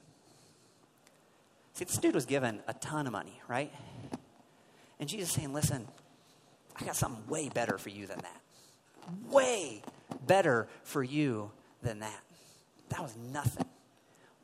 [1.73, 3.71] See, this dude was given a ton of money, right?
[4.99, 5.88] And Jesus saying, listen,
[6.76, 8.41] I got something way better for you than that.
[9.30, 9.84] Way
[10.26, 11.52] better for you
[11.84, 12.23] than that.
[12.89, 13.67] That was nothing.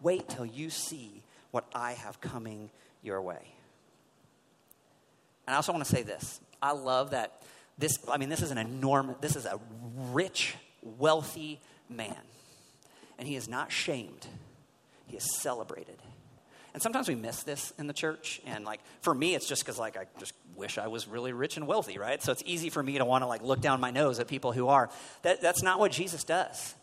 [0.04, 2.70] Wait till you see what I have coming
[3.02, 3.56] your way.
[5.48, 6.40] And I also want to say this.
[6.62, 7.42] I love that
[7.80, 9.60] this, I mean, this is an enormous, this is a
[10.12, 12.16] rich, wealthy man.
[13.18, 14.28] And he is not shamed,
[15.08, 15.98] he is celebrated.
[16.72, 18.42] And sometimes we miss this in the church.
[18.46, 21.58] And like for me, it's just because like I just wish I was really rich
[21.58, 22.22] and wealthy, right?
[22.22, 24.52] So it's easy for me to want to like look down my nose at people
[24.52, 24.90] who are.
[25.24, 26.76] That, that's not what Jesus does.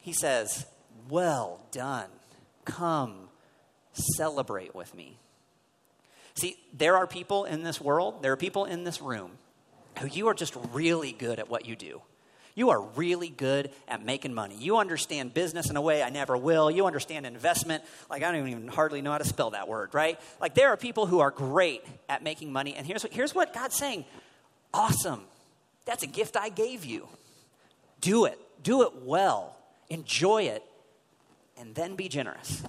[0.00, 0.66] He says,
[1.08, 2.08] well done.
[2.66, 3.28] Come
[3.92, 5.18] celebrate with me.
[6.34, 9.32] See, there are people in this world, there are people in this room
[9.98, 12.02] who you are just really good at what you do.
[12.54, 14.56] You are really good at making money.
[14.58, 16.70] You understand business in a way I never will.
[16.70, 17.84] You understand investment.
[18.10, 20.18] Like, I don't even hardly know how to spell that word, right?
[20.40, 22.74] Like, there are people who are great at making money.
[22.74, 24.04] And here's what, here's what God's saying
[24.74, 25.22] Awesome.
[25.84, 27.08] That's a gift I gave you.
[28.00, 28.38] Do it.
[28.62, 29.56] Do it well.
[29.88, 30.62] Enjoy it
[31.58, 32.62] and then be generous.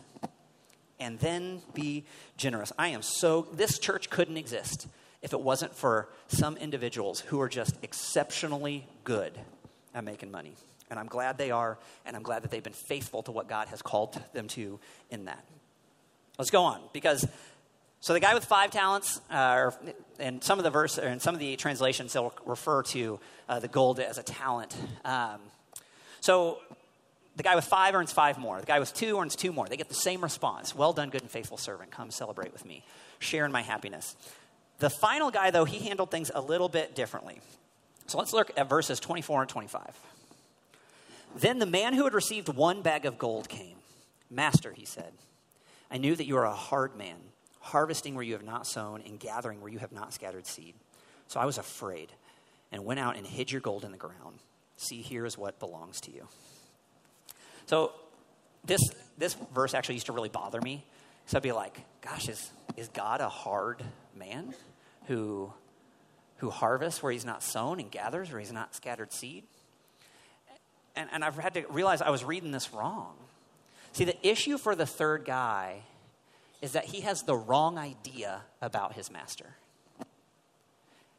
[0.99, 2.03] And then be
[2.36, 2.73] generous.
[2.77, 4.88] I am so, this church couldn't exist
[5.21, 9.38] if it wasn't for some individuals who are just exceptionally good
[9.93, 10.53] at making money.
[10.89, 13.67] And I'm glad they are, and I'm glad that they've been faithful to what God
[13.67, 14.79] has called them to
[15.10, 15.43] in that.
[16.38, 17.27] Let's go on, because
[18.01, 19.71] so the guy with five talents, uh,
[20.19, 23.67] and some of the verse, and some of the translations, they'll refer to uh, the
[23.67, 24.75] gold as a talent.
[25.03, 25.39] Um,
[26.21, 26.60] so
[27.36, 28.60] the guy with five earns five more.
[28.60, 29.67] The guy with two earns two more.
[29.67, 30.73] They get the same response.
[30.73, 31.91] Well done, good and faithful servant.
[31.91, 32.84] Come celebrate with me.
[33.19, 34.15] Share in my happiness.
[34.79, 37.41] The final guy, though, he handled things a little bit differently.
[38.07, 39.99] So let's look at verses 24 and 25.
[41.35, 43.75] Then the man who had received one bag of gold came.
[44.31, 45.11] Master, he said,
[45.91, 47.17] I knew that you are a hard man,
[47.59, 50.73] harvesting where you have not sown and gathering where you have not scattered seed.
[51.27, 52.11] So I was afraid
[52.71, 54.39] and went out and hid your gold in the ground.
[54.77, 56.27] See, here is what belongs to you.
[57.65, 57.91] So
[58.65, 58.81] this,
[59.17, 60.85] this verse actually used to really bother me.
[61.25, 63.83] So I'd be like, gosh, is, is God a hard
[64.15, 64.53] man
[65.10, 65.52] who,
[66.38, 69.43] who harvests where he's not sown and gathers where he's not scattered seed?
[70.95, 73.15] And, and I've had to realize I was reading this wrong.
[73.91, 75.82] See, the issue for the third guy
[76.62, 79.48] is that he has the wrong idea about his master.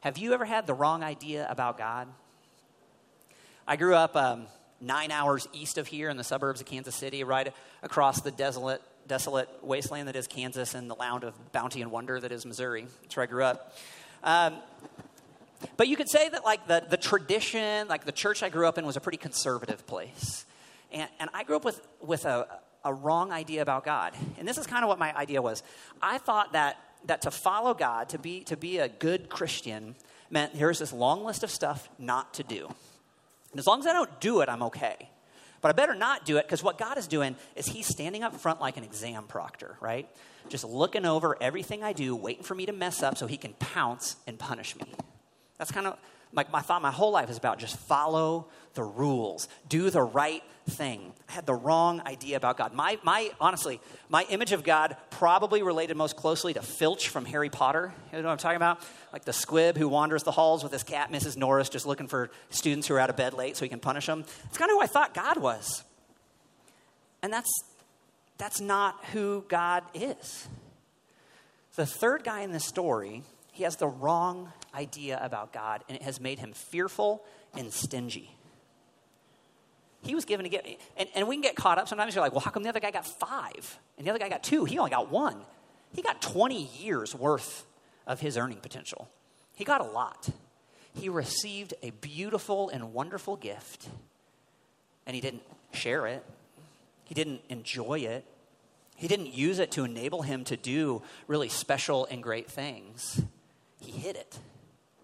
[0.00, 2.06] Have you ever had the wrong idea about God?
[3.66, 4.46] I grew up um,
[4.80, 8.82] nine hours east of here in the suburbs of Kansas City, right across the desolate,
[9.10, 12.86] desolate wasteland that is Kansas and the land of bounty and wonder that is Missouri.
[13.02, 13.76] That's where I grew up.
[14.22, 14.54] Um,
[15.76, 18.78] but you could say that, like, the, the tradition, like the church I grew up
[18.78, 20.44] in was a pretty conservative place.
[20.92, 22.46] And, and I grew up with, with a,
[22.84, 24.14] a wrong idea about God.
[24.38, 25.64] And this is kind of what my idea was.
[26.00, 29.96] I thought that, that to follow God, to be, to be a good Christian,
[30.30, 32.68] meant here's this long list of stuff not to do.
[33.50, 35.10] And as long as I don't do it, I'm okay.
[35.60, 38.34] But I better not do it because what God is doing is He's standing up
[38.36, 40.08] front like an exam proctor, right?
[40.48, 43.52] Just looking over everything I do, waiting for me to mess up so He can
[43.54, 44.86] pounce and punish me.
[45.58, 45.98] That's kind of
[46.32, 50.42] like my thought my whole life is about just follow the rules, do the right
[50.68, 51.12] thing.
[51.28, 52.72] I had the wrong idea about God.
[52.72, 57.50] My, my honestly, my image of God probably related most closely to Filch from Harry
[57.50, 57.92] Potter.
[58.12, 58.80] You know what I'm talking about?
[59.12, 61.36] Like the squib who wanders the halls with his cat, Mrs.
[61.36, 64.06] Norris, just looking for students who are out of bed late so he can punish
[64.06, 64.24] them.
[64.44, 65.82] It's kind of who I thought God was.
[67.22, 67.50] And that's,
[68.38, 70.48] that's not who God is.
[71.76, 73.22] The third guy in this story,
[73.60, 77.22] he has the wrong idea about God, and it has made him fearful
[77.54, 78.34] and stingy.
[80.00, 80.66] He was given a gift.
[80.96, 81.86] And, and we can get caught up.
[81.86, 83.78] Sometimes you're like, well, how come the other guy got five?
[83.98, 84.64] And the other guy got two?
[84.64, 85.36] He only got one.
[85.92, 87.66] He got 20 years worth
[88.06, 89.10] of his earning potential.
[89.54, 90.30] He got a lot.
[90.94, 93.90] He received a beautiful and wonderful gift,
[95.04, 95.42] and he didn't
[95.74, 96.24] share it,
[97.04, 98.24] he didn't enjoy it,
[98.96, 103.22] he didn't use it to enable him to do really special and great things.
[103.80, 104.38] He hid it,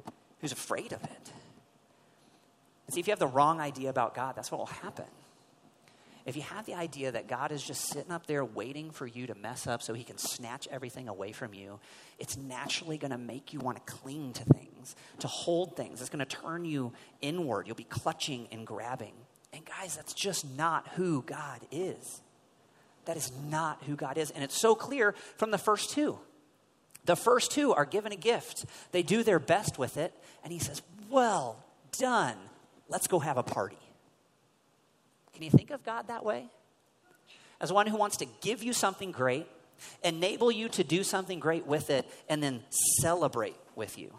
[0.04, 1.30] he was afraid of it.
[2.86, 5.06] And see, if you have the wrong idea about God, that's what will happen.
[6.24, 9.28] If you have the idea that God is just sitting up there waiting for you
[9.28, 11.78] to mess up so he can snatch everything away from you,
[12.18, 16.00] it's naturally going to make you want to cling to things, to hold things.
[16.00, 17.68] It's going to turn you inward.
[17.68, 19.12] You'll be clutching and grabbing.
[19.52, 22.20] And guys, that's just not who God is.
[23.04, 24.32] That is not who God is.
[24.32, 26.18] And it's so clear from the first two.
[27.06, 30.12] The first two are given a gift, they do their best with it.
[30.44, 31.64] And he says, Well
[31.98, 32.36] done
[32.88, 33.78] let's go have a party.
[35.34, 36.46] Can you think of God that way?
[37.60, 39.46] As one who wants to give you something great,
[40.02, 42.62] enable you to do something great with it, and then
[43.00, 44.12] celebrate with you.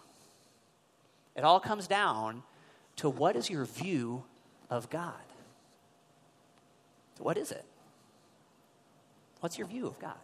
[1.35, 2.43] It all comes down
[2.97, 4.23] to what is your view
[4.69, 5.13] of God?
[7.19, 7.65] What is it?
[9.39, 10.17] What's your view of God?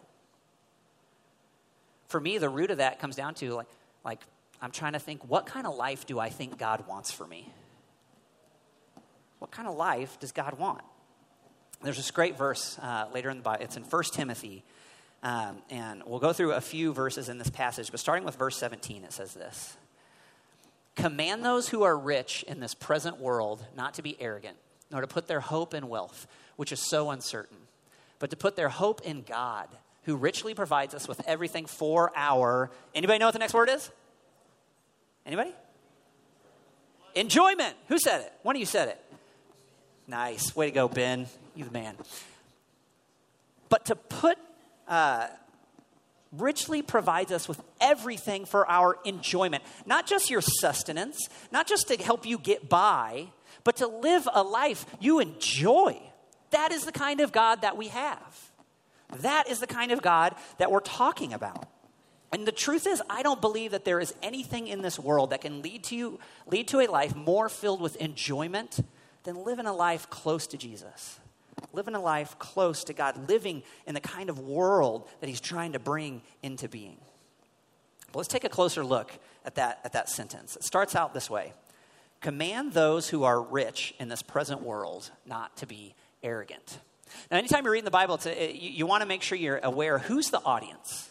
[2.14, 3.66] For me, the root of that comes down to like,
[4.04, 4.20] like
[4.62, 7.52] I'm trying to think, what kind of life do I think God wants for me?
[9.40, 10.80] what kind of life does God want?
[11.82, 13.64] There's this great verse uh, later in the Bible.
[13.64, 14.62] It's in 1 Timothy.
[15.24, 18.56] Um, and we'll go through a few verses in this passage, but starting with verse
[18.58, 19.76] 17, it says this
[20.94, 24.56] Command those who are rich in this present world not to be arrogant,
[24.88, 27.58] nor to put their hope in wealth, which is so uncertain,
[28.20, 29.66] but to put their hope in God,
[30.04, 32.70] who richly provides us with everything for our.
[32.94, 33.90] Anybody know what the next word is?
[35.26, 35.52] Anybody?
[37.14, 37.74] Enjoyment.
[37.88, 38.32] Who said it?
[38.42, 39.00] One of you said it.
[40.06, 40.54] Nice.
[40.54, 41.26] Way to go, Ben.
[41.54, 41.96] You the man.
[43.68, 44.38] But to put,
[44.88, 45.28] uh,
[46.32, 51.96] richly provides us with everything for our enjoyment, not just your sustenance, not just to
[51.96, 53.28] help you get by,
[53.62, 56.00] but to live a life you enjoy.
[56.50, 58.50] That is the kind of God that we have.
[59.18, 61.68] That is the kind of God that we're talking about.
[62.32, 65.42] And the truth is, I don't believe that there is anything in this world that
[65.42, 68.80] can lead to you, lead to a life more filled with enjoyment
[69.22, 71.20] than living a life close to Jesus.
[71.72, 75.72] Living a life close to God, living in the kind of world that He's trying
[75.72, 76.96] to bring into being.
[78.10, 79.12] But let's take a closer look
[79.44, 80.56] at that, at that sentence.
[80.56, 81.52] It starts out this way
[82.20, 86.78] Command those who are rich in this present world not to be arrogant.
[87.30, 90.30] Now, anytime you're reading the Bible, you, you want to make sure you're aware who's
[90.30, 91.10] the audience?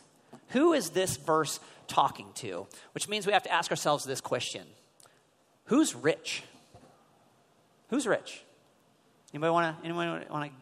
[0.49, 2.67] Who is this verse talking to?
[2.93, 4.63] Which means we have to ask ourselves this question
[5.65, 6.43] Who's rich?
[7.89, 8.43] Who's rich?
[9.33, 10.57] Anybody want to anyone want to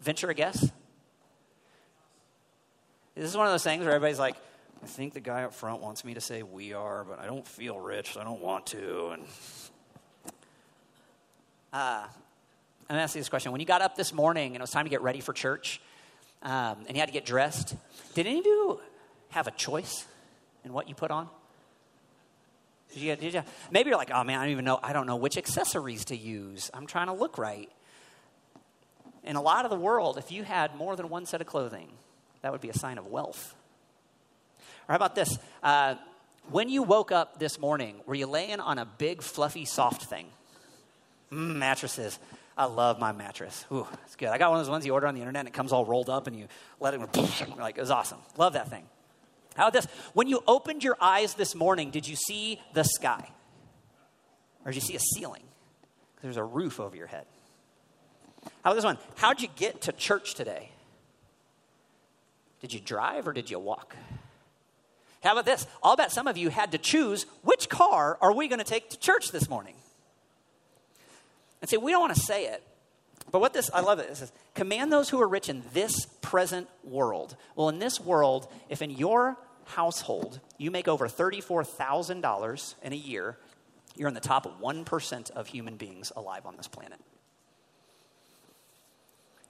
[0.00, 0.70] venture a guess?
[3.14, 4.36] This is one of those things where everybody's like,
[4.82, 7.46] I think the guy up front wants me to say we are, but I don't
[7.46, 9.08] feel rich, so I don't want to.
[9.10, 9.24] And
[11.72, 12.06] uh,
[12.88, 13.52] I'm going to ask you this question.
[13.52, 15.80] When you got up this morning and it was time to get ready for church
[16.42, 17.76] um, and you had to get dressed,
[18.14, 18.80] did any of you
[19.30, 20.04] have a choice
[20.64, 21.28] in what you put on?
[22.92, 24.78] Did you, did you, maybe you're like, oh man, I don't even know.
[24.82, 26.70] I don't know which accessories to use.
[26.74, 27.70] I'm trying to look right.
[29.24, 31.88] In a lot of the world, if you had more than one set of clothing,
[32.42, 33.54] that would be a sign of wealth.
[34.88, 35.38] Or how about this?
[35.62, 35.94] Uh,
[36.50, 40.26] when you woke up this morning, were you laying on a big, fluffy, soft thing?
[41.30, 42.18] Mm, mattresses.
[42.56, 43.64] I love my mattress.
[43.72, 44.28] Ooh, it's good.
[44.28, 45.84] I got one of those ones you order on the internet and it comes all
[45.84, 46.48] rolled up and you
[46.80, 47.00] let it,
[47.58, 48.18] like, it was awesome.
[48.36, 48.84] Love that thing.
[49.54, 49.86] How about this?
[50.14, 53.28] When you opened your eyes this morning, did you see the sky?
[54.64, 55.42] Or did you see a ceiling?
[56.22, 57.26] There's a roof over your head.
[58.62, 58.98] How about this one?
[59.16, 60.70] How'd you get to church today?
[62.60, 63.96] Did you drive or did you walk?
[65.22, 65.66] How about this?
[65.82, 68.90] I'll bet some of you had to choose which car are we going to take
[68.90, 69.74] to church this morning?
[71.62, 72.62] And say, we don't want to say it,
[73.30, 74.10] but what this, I love it.
[74.10, 77.36] It says, command those who are rich in this present world.
[77.56, 83.38] Well, in this world, if in your household you make over $34,000 in a year,
[83.96, 86.98] you're in the top 1% of human beings alive on this planet.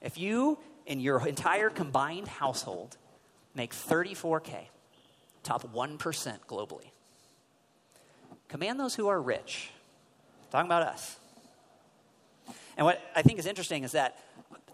[0.01, 2.97] If you, in your entire combined household,
[3.55, 4.65] make 34K,
[5.41, 6.91] top 1% globally,
[8.49, 9.71] command those who are rich.
[10.51, 11.17] Talking about us.
[12.77, 14.17] And what I think is interesting is that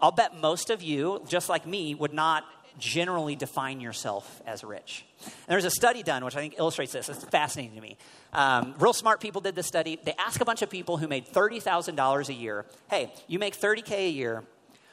[0.00, 2.44] I'll bet most of you, just like me, would not
[2.78, 5.04] generally define yourself as rich.
[5.22, 7.08] And there's a study done which I think illustrates this.
[7.08, 7.98] It's fascinating to me.
[8.32, 10.00] Um, real smart people did this study.
[10.02, 13.92] They asked a bunch of people who made $30,000 a year, hey, you make 30K
[13.92, 14.44] a year.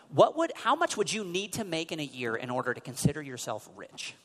[0.09, 2.81] What would, how much would you need to make in a year in order to
[2.81, 4.15] consider yourself rich?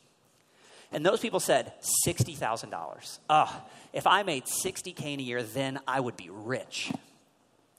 [0.92, 1.72] And those people said
[2.06, 3.18] $60,000.
[3.30, 6.92] Oh, if I made 60K in a year, then I would be rich.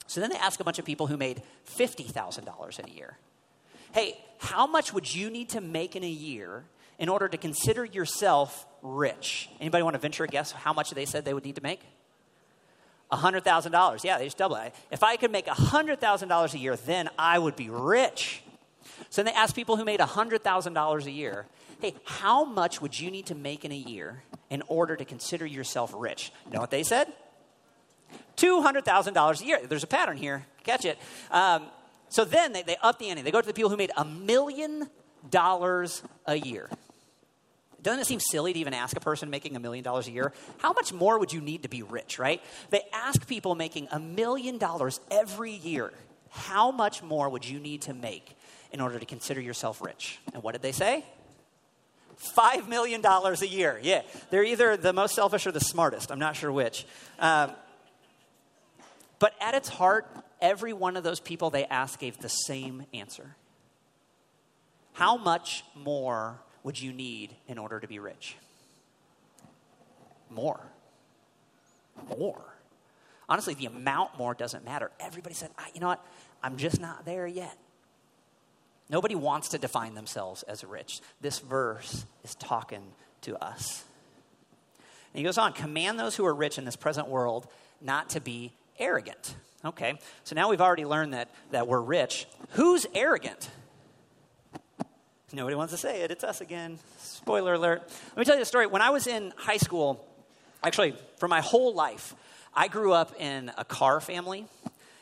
[0.06, 1.42] So then they ask a bunch of people who made
[1.76, 3.18] $50,000 in a year.
[3.92, 6.64] Hey, how much would you need to make in a year
[6.98, 9.48] in order to consider yourself rich?
[9.60, 11.80] Anybody want to venture a guess how much they said they would need to make?
[13.12, 14.04] $100,000.
[14.04, 14.74] Yeah, they just double it.
[14.90, 18.42] If I could make $100,000 a year, then I would be rich.
[19.10, 21.46] So then they asked people who made $100,000 a year,
[21.80, 25.46] hey, how much would you need to make in a year in order to consider
[25.46, 26.32] yourself rich?
[26.46, 27.12] You know what they said?
[28.36, 29.60] $200,000 a year.
[29.66, 30.46] There's a pattern here.
[30.64, 30.98] Catch it.
[31.30, 31.66] Um,
[32.08, 33.22] so then they, they up the ante.
[33.22, 34.88] They go to the people who made a million
[35.30, 36.68] dollars a year.
[37.82, 40.32] Doesn't it seem silly to even ask a person making a million dollars a year?
[40.58, 42.40] How much more would you need to be rich, right?
[42.70, 45.92] They ask people making a million dollars every year.
[46.30, 48.36] How much more would you need to make
[48.72, 50.18] in order to consider yourself rich?
[50.32, 51.04] And what did they say?
[52.36, 53.78] $5 million a year.
[53.82, 56.10] Yeah, they're either the most selfish or the smartest.
[56.10, 56.86] I'm not sure which.
[57.18, 57.50] Um,
[59.18, 60.06] but at its heart,
[60.40, 63.36] every one of those people they asked gave the same answer.
[64.92, 68.36] How much more would you need in order to be rich?
[70.30, 70.60] More.
[72.18, 72.42] More.
[73.28, 74.90] Honestly, the amount more doesn't matter.
[75.00, 76.04] Everybody said, you know what?
[76.42, 77.56] I'm just not there yet.
[78.90, 81.00] Nobody wants to define themselves as rich.
[81.20, 82.82] This verse is talking
[83.22, 83.84] to us.
[85.12, 87.46] And he goes on command those who are rich in this present world
[87.80, 89.34] not to be arrogant.
[89.64, 92.26] Okay, so now we've already learned that, that we're rich.
[92.50, 93.50] Who's arrogant?
[95.32, 96.12] Nobody wants to say it.
[96.12, 96.78] It's us again.
[96.98, 97.82] Spoiler alert.
[98.10, 98.66] Let me tell you a story.
[98.66, 100.06] When I was in high school,
[100.62, 102.14] actually, for my whole life,
[102.54, 104.46] I grew up in a car family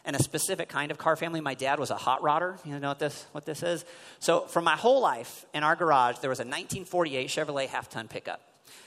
[0.06, 1.42] and a specific kind of car family.
[1.42, 2.64] My dad was a hot rodder.
[2.64, 3.84] You know what this, what this is?
[4.20, 8.08] So, for my whole life, in our garage, there was a 1948 Chevrolet half ton
[8.08, 8.40] pickup.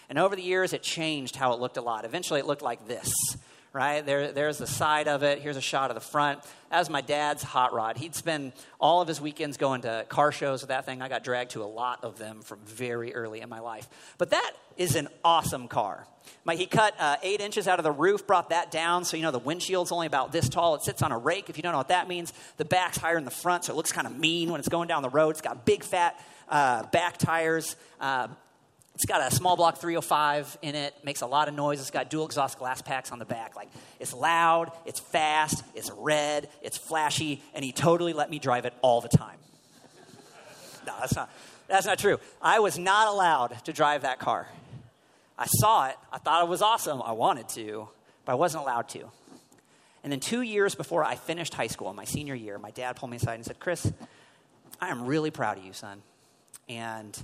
[0.09, 2.05] And over the years, it changed how it looked a lot.
[2.05, 3.11] Eventually, it looked like this
[3.75, 4.05] right?
[4.05, 5.39] There, there's the side of it.
[5.39, 6.39] Here's a shot of the front.
[6.71, 7.97] That was my dad's hot rod.
[7.97, 11.01] He'd spend all of his weekends going to car shows with that thing.
[11.01, 13.89] I got dragged to a lot of them from very early in my life.
[14.17, 16.07] But that is an awesome car.
[16.45, 19.23] My, he cut uh, eight inches out of the roof, brought that down, so you
[19.23, 20.75] know the windshield's only about this tall.
[20.75, 21.49] It sits on a rake.
[21.49, 23.75] If you don't know what that means, the back's higher than the front, so it
[23.75, 25.31] looks kind of mean when it's going down the road.
[25.31, 27.75] It's got big fat uh, back tires.
[27.99, 28.29] Uh,
[28.95, 31.81] it's got a small block 305 in it, makes a lot of noise.
[31.81, 33.55] It's got dual exhaust glass packs on the back.
[33.57, 38.65] Like, it's loud, it's fast, it's red, it's flashy, and he totally let me drive
[38.65, 39.37] it all the time.
[40.87, 41.29] No, that's not,
[41.67, 42.19] that's not true.
[42.41, 44.47] I was not allowed to drive that car.
[45.37, 47.89] I saw it, I thought it was awesome, I wanted to,
[48.23, 49.03] but I wasn't allowed to.
[50.03, 53.11] And then two years before I finished high school, my senior year, my dad pulled
[53.11, 53.91] me aside and said, Chris,
[54.79, 56.01] I am really proud of you, son.
[56.69, 57.21] And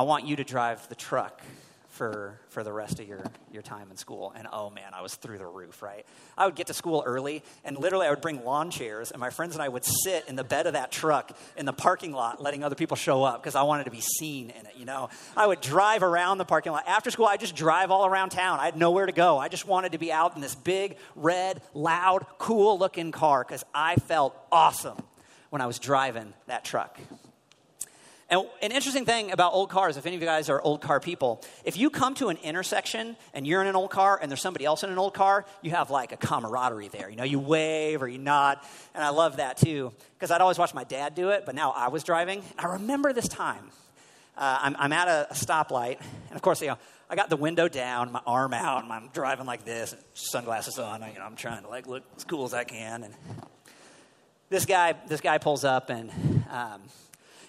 [0.00, 1.42] I want you to drive the truck
[1.90, 4.32] for, for the rest of your, your time in school.
[4.34, 6.06] And oh man, I was through the roof, right?
[6.38, 9.28] I would get to school early, and literally I would bring lawn chairs, and my
[9.28, 12.40] friends and I would sit in the bed of that truck in the parking lot,
[12.40, 15.10] letting other people show up because I wanted to be seen in it, you know?
[15.36, 16.88] I would drive around the parking lot.
[16.88, 18.58] After school, I'd just drive all around town.
[18.58, 19.36] I had nowhere to go.
[19.36, 23.64] I just wanted to be out in this big, red, loud, cool looking car because
[23.74, 24.96] I felt awesome
[25.50, 26.98] when I was driving that truck.
[28.30, 31.00] And an interesting thing about old cars, if any of you guys are old car
[31.00, 34.40] people, if you come to an intersection and you're in an old car and there's
[34.40, 37.10] somebody else in an old car, you have like a camaraderie there.
[37.10, 38.58] You know, you wave or you nod.
[38.94, 41.72] And I love that too, because I'd always watch my dad do it, but now
[41.72, 42.44] I was driving.
[42.56, 43.70] And I remember this time.
[44.38, 46.78] Uh, I'm, I'm, at a, a, stoplight, and of course, you know,
[47.10, 51.02] I got the window down, my arm out, and I'm driving like this, sunglasses on.
[51.02, 53.02] You know, I'm trying to like look as cool as I can.
[53.02, 53.14] And
[54.48, 56.10] this guy, this guy pulls up, and
[56.50, 56.80] um,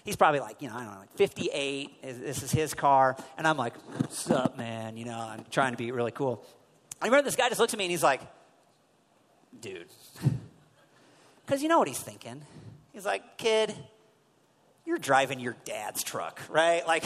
[0.04, 2.02] he's probably like, you know, I don't know, like 58.
[2.02, 3.16] This is his car.
[3.36, 4.96] And I'm like, what's up, man?
[4.96, 6.44] You know, I'm trying to be really cool.
[7.00, 8.20] I remember this guy just looks at me and he's like,
[9.60, 9.86] dude.
[11.44, 12.40] Because you know what he's thinking.
[12.92, 13.74] He's like, kid,
[14.86, 16.86] you're driving your dad's truck, right?
[16.86, 17.04] Like,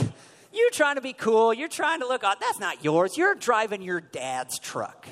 [0.53, 1.53] you're trying to be cool.
[1.53, 2.39] You're trying to look out.
[2.39, 3.17] That's not yours.
[3.17, 5.07] You're driving your dad's truck.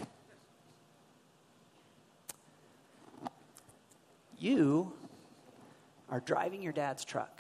[4.39, 4.93] You
[6.11, 7.34] are driving your dad's truck.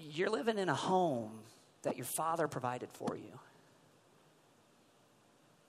[0.00, 1.30] You're living in a home
[1.82, 3.38] that your father provided for you.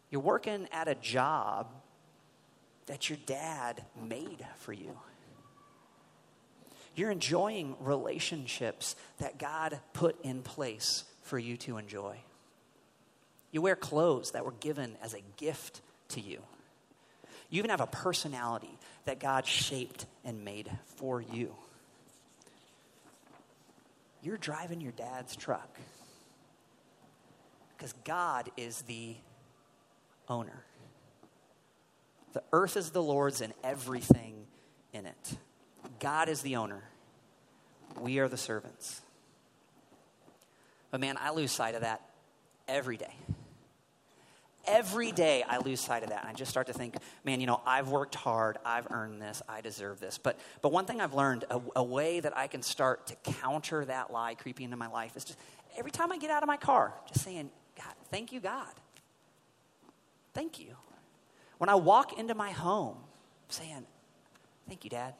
[0.10, 1.68] You're working at a job
[2.88, 4.98] that your dad made for you.
[6.96, 12.18] You're enjoying relationships that God put in place for you to enjoy.
[13.52, 16.42] You wear clothes that were given as a gift to you.
[17.50, 21.56] You even have a personality that God shaped and made for you.
[24.24, 25.80] You're driving your dad's truck
[27.76, 29.16] because God is the
[30.30, 30.64] owner.
[32.34, 34.46] The earth is the Lord's and everything
[34.94, 35.34] in it.
[36.00, 36.84] God is the owner.
[38.00, 39.02] We are the servants.
[40.92, 42.02] But man, I lose sight of that
[42.68, 43.14] every day.
[44.66, 46.26] Every day I lose sight of that.
[46.26, 48.58] I just start to think, man, you know, I've worked hard.
[48.66, 49.42] I've earned this.
[49.50, 50.18] I deserve this.
[50.18, 53.86] But, but one thing I've learned, a, a way that I can start to counter
[53.86, 55.40] that lie creeping into my life is just
[55.78, 58.74] every time I get out of my car, just saying, God, thank you, God.
[60.34, 60.76] Thank you.
[61.58, 62.98] When I walk into my home,
[63.50, 63.86] saying,
[64.68, 65.14] thank you, Dad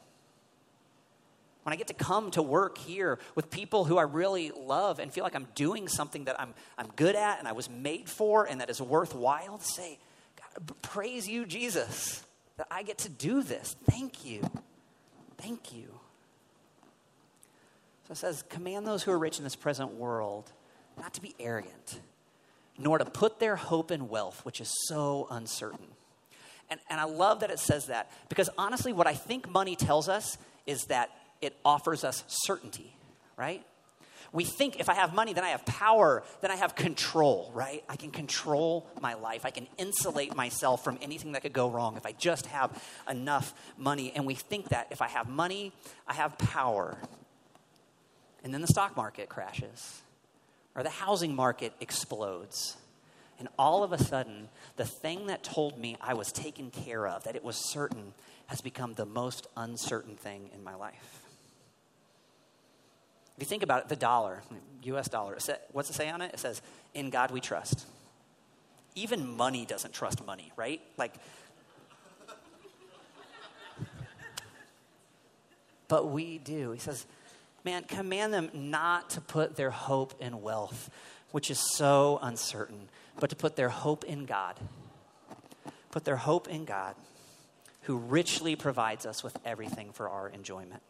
[1.62, 5.12] when I get to come to work here with people who I really love and
[5.12, 8.44] feel like I'm doing something that I'm, I'm good at and I was made for
[8.46, 9.98] and that is worthwhile, to say,
[10.36, 12.24] God, praise you, Jesus,
[12.56, 13.76] that I get to do this.
[13.88, 14.42] Thank you.
[15.38, 15.88] Thank you.
[18.08, 20.50] So it says, command those who are rich in this present world
[20.98, 22.00] not to be arrogant,
[22.78, 25.86] nor to put their hope in wealth, which is so uncertain.
[26.68, 30.08] And, and I love that it says that because honestly, what I think money tells
[30.08, 31.10] us is that
[31.42, 32.96] it offers us certainty,
[33.36, 33.64] right?
[34.32, 37.84] We think if I have money, then I have power, then I have control, right?
[37.86, 39.44] I can control my life.
[39.44, 43.52] I can insulate myself from anything that could go wrong if I just have enough
[43.76, 44.10] money.
[44.14, 45.72] And we think that if I have money,
[46.06, 46.96] I have power.
[48.42, 50.00] And then the stock market crashes,
[50.74, 52.78] or the housing market explodes.
[53.38, 57.24] And all of a sudden, the thing that told me I was taken care of,
[57.24, 58.14] that it was certain,
[58.46, 61.21] has become the most uncertain thing in my life.
[63.36, 64.42] If you think about it, the dollar,
[64.84, 65.36] US dollar,
[65.72, 66.32] what's it say on it?
[66.34, 66.60] It says,
[66.94, 67.86] In God we trust.
[68.94, 70.80] Even money doesn't trust money, right?
[70.98, 71.14] Like,
[75.88, 76.72] but we do.
[76.72, 77.06] He says,
[77.64, 80.90] Man, command them not to put their hope in wealth,
[81.30, 82.88] which is so uncertain,
[83.20, 84.56] but to put their hope in God.
[85.90, 86.94] Put their hope in God,
[87.82, 90.82] who richly provides us with everything for our enjoyment.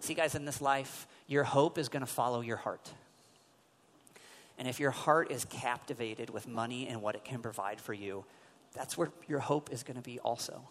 [0.00, 2.92] See, guys, in this life, your hope is going to follow your heart.
[4.58, 8.24] And if your heart is captivated with money and what it can provide for you,
[8.74, 10.68] that's where your hope is going to be also.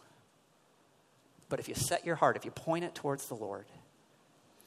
[1.47, 3.68] But if you set your heart, if you point it towards the Lord,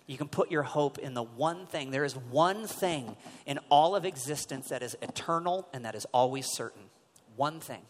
[0.07, 1.91] you can put your hope in the one thing.
[1.91, 3.15] There is one thing
[3.45, 6.85] in all of existence that is eternal and that is always certain.
[7.37, 7.83] One thing,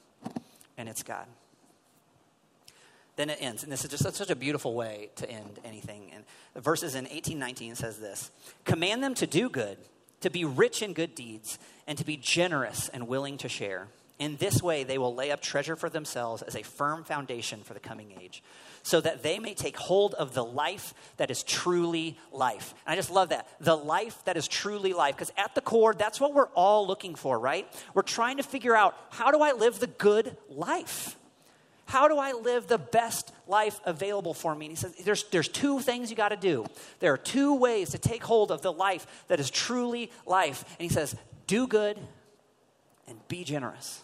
[0.76, 1.26] and it's God
[3.16, 3.62] then it ends.
[3.62, 6.10] And this is just such a beautiful way to end anything.
[6.14, 8.30] And the verses in 1819 says this
[8.64, 9.78] Command them to do good,
[10.20, 13.88] to be rich in good deeds, and to be generous and willing to share.
[14.18, 17.74] In this way, they will lay up treasure for themselves as a firm foundation for
[17.74, 18.42] the coming age,
[18.84, 22.72] so that they may take hold of the life that is truly life.
[22.86, 23.48] And I just love that.
[23.60, 25.16] The life that is truly life.
[25.16, 27.66] Because at the core, that's what we're all looking for, right?
[27.94, 31.16] We're trying to figure out how do I live the good life?
[31.92, 34.64] How do I live the best life available for me?
[34.64, 36.64] And he says, There's, there's two things you got to do.
[37.00, 40.64] There are two ways to take hold of the life that is truly life.
[40.78, 41.14] And he says,
[41.46, 41.98] Do good
[43.06, 44.00] and be generous.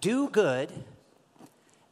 [0.00, 0.72] Do good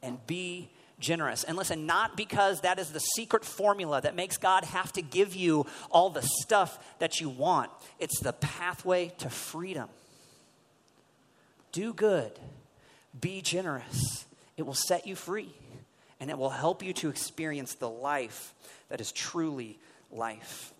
[0.01, 1.43] and be generous.
[1.43, 5.35] And listen, not because that is the secret formula that makes God have to give
[5.35, 7.69] you all the stuff that you want,
[7.99, 9.87] it's the pathway to freedom.
[11.71, 12.31] Do good
[13.19, 14.25] be generous.
[14.57, 15.53] It will set you free
[16.19, 18.53] and it will help you to experience the life
[18.89, 19.77] that is truly
[20.11, 20.73] life.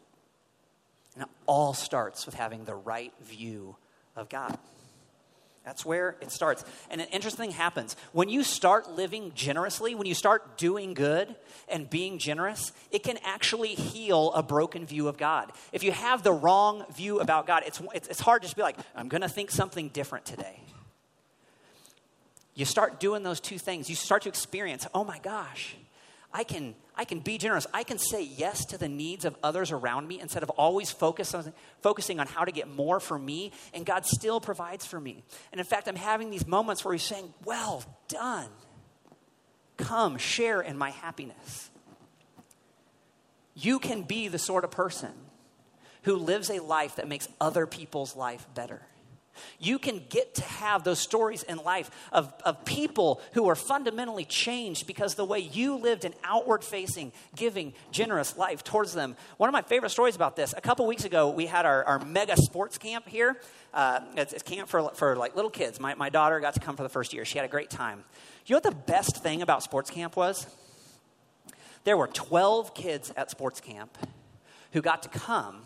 [1.13, 3.75] And it all starts with having the right view
[4.15, 4.57] of God.
[5.65, 6.63] That's where it starts.
[6.91, 7.95] And an interesting thing happens.
[8.11, 11.35] When you start living generously, when you start doing good
[11.67, 15.51] and being generous, it can actually heal a broken view of God.
[15.73, 18.77] If you have the wrong view about God, it's, it's, hard to just be like,
[18.95, 20.59] I'm going to think something different today.
[22.55, 23.89] You start doing those two things.
[23.89, 25.75] You start to experience, oh my gosh,
[26.33, 27.67] I can, I can be generous.
[27.73, 31.33] I can say yes to the needs of others around me instead of always focus
[31.33, 35.23] on, focusing on how to get more for me, and God still provides for me.
[35.51, 38.49] And in fact, I'm having these moments where He's saying, Well done.
[39.77, 41.69] Come, share in my happiness.
[43.53, 45.11] You can be the sort of person
[46.03, 48.81] who lives a life that makes other people's life better.
[49.59, 54.25] You can get to have those stories in life of, of people who are fundamentally
[54.25, 59.15] changed because the way you lived an outward facing, giving, generous life towards them.
[59.37, 61.99] One of my favorite stories about this, a couple weeks ago, we had our, our
[61.99, 63.39] mega sports camp here.
[63.73, 65.79] Uh, it's, it's camp for, for like little kids.
[65.79, 67.25] My, my daughter got to come for the first year.
[67.25, 68.03] She had a great time.
[68.45, 70.47] You know what the best thing about sports camp was?
[71.83, 73.97] There were 12 kids at sports camp
[74.71, 75.61] who got to come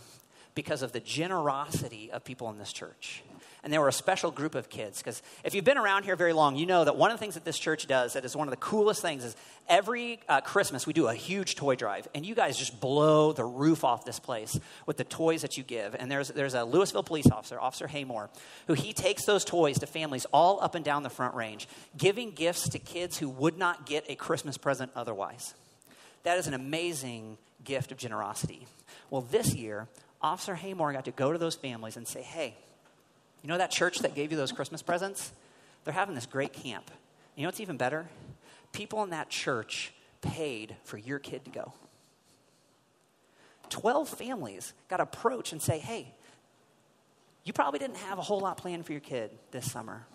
[0.54, 3.24] because of the generosity of people in this church
[3.64, 5.00] and they were a special group of kids.
[5.00, 7.34] Because if you've been around here very long, you know that one of the things
[7.34, 9.36] that this church does that is one of the coolest things is
[9.68, 13.44] every uh, Christmas we do a huge toy drive, and you guys just blow the
[13.44, 15.96] roof off this place with the toys that you give.
[15.96, 18.30] And there's, there's a Louisville police officer, Officer Haymore,
[18.68, 22.32] who he takes those toys to families all up and down the Front Range, giving
[22.32, 25.54] gifts to kids who would not get a Christmas present otherwise.
[26.24, 28.68] That is an amazing gift of generosity.
[29.10, 29.88] Well, this year,
[30.22, 32.56] Officer Haymore got to go to those families and say, hey,
[33.42, 35.32] you know that church that gave you those Christmas presents?
[35.84, 36.92] They're having this great camp.
[37.36, 38.10] You know what's even better?
[38.72, 41.74] People in that church paid for your kid to go.
[43.70, 46.14] 12 families got approach and say, hey,
[47.44, 50.06] you probably didn't have a whole lot planned for your kid this summer,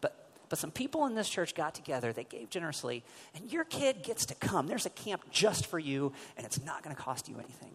[0.00, 3.02] but, but some people in this church got together, they gave generously,
[3.34, 4.66] and your kid gets to come.
[4.66, 7.72] There's a camp just for you, and it's not going to cost you anything.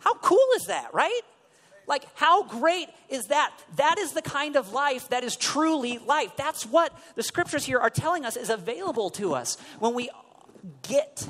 [0.00, 1.20] How cool is that, right?
[1.90, 3.52] Like, how great is that?
[3.74, 6.30] That is the kind of life that is truly life.
[6.36, 10.08] That's what the scriptures here are telling us is available to us when we
[10.82, 11.28] get.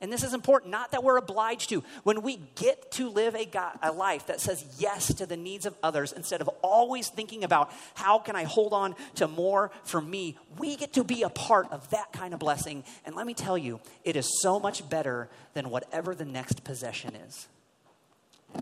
[0.00, 1.82] And this is important, not that we're obliged to.
[2.04, 5.66] When we get to live a, God, a life that says yes to the needs
[5.66, 10.00] of others instead of always thinking about how can I hold on to more for
[10.00, 12.84] me, we get to be a part of that kind of blessing.
[13.04, 17.16] And let me tell you, it is so much better than whatever the next possession
[17.16, 17.48] is.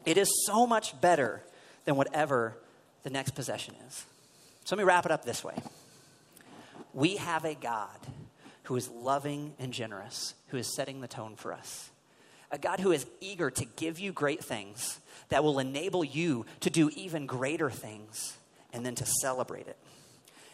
[0.05, 1.43] It is so much better
[1.85, 2.57] than whatever
[3.03, 4.05] the next possession is.
[4.65, 5.55] So let me wrap it up this way
[6.93, 7.99] We have a God
[8.65, 11.91] who is loving and generous, who is setting the tone for us.
[12.51, 16.71] A God who is eager to give you great things that will enable you to
[16.71, 18.37] do even greater things
[18.73, 19.77] and then to celebrate it.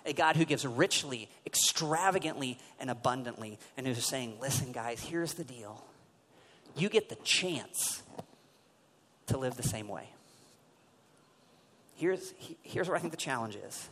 [0.06, 5.44] A God who gives richly, extravagantly, and abundantly, and who's saying, Listen, guys, here's the
[5.44, 5.84] deal.
[6.76, 8.02] You get the chance
[9.30, 10.08] to live the same way.
[11.96, 13.88] Here's, here's where I think the challenge is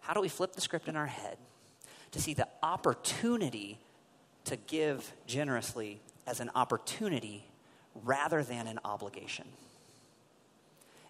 [0.00, 1.36] how do we flip the script in our head
[2.12, 3.78] to see the opportunity
[4.44, 7.44] to give generously as an opportunity
[8.04, 9.46] rather than an obligation?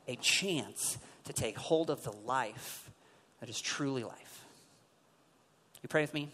[0.09, 2.91] A chance to take hold of the life
[3.41, 4.45] that is truly life.
[5.83, 6.29] You pray with me?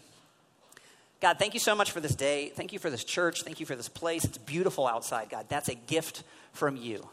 [1.19, 2.49] God, thank you so much for this day.
[2.49, 3.41] Thank you for this church.
[3.41, 4.23] Thank you for this place.
[4.23, 5.47] It's beautiful outside, God.
[5.49, 7.07] That's a gift from you.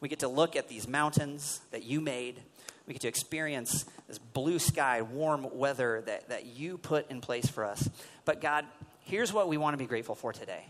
[0.00, 2.40] We get to look at these mountains that you made.
[2.86, 7.48] We get to experience this blue sky, warm weather that, that you put in place
[7.48, 7.88] for us.
[8.24, 8.66] But God,
[9.00, 10.64] here's what we want to be grateful for today.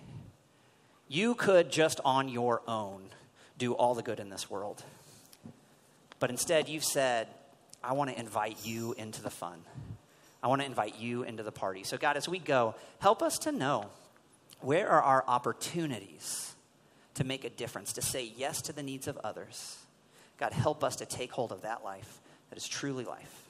[1.08, 3.02] You could just on your own
[3.56, 4.84] do all the good in this world.
[6.20, 7.28] But instead, you've said,
[7.82, 9.62] I want to invite you into the fun.
[10.42, 11.82] I want to invite you into the party.
[11.82, 13.90] So, God, as we go, help us to know
[14.60, 16.54] where are our opportunities
[17.14, 19.76] to make a difference, to say yes to the needs of others.
[20.38, 22.20] God, help us to take hold of that life
[22.50, 23.47] that is truly life.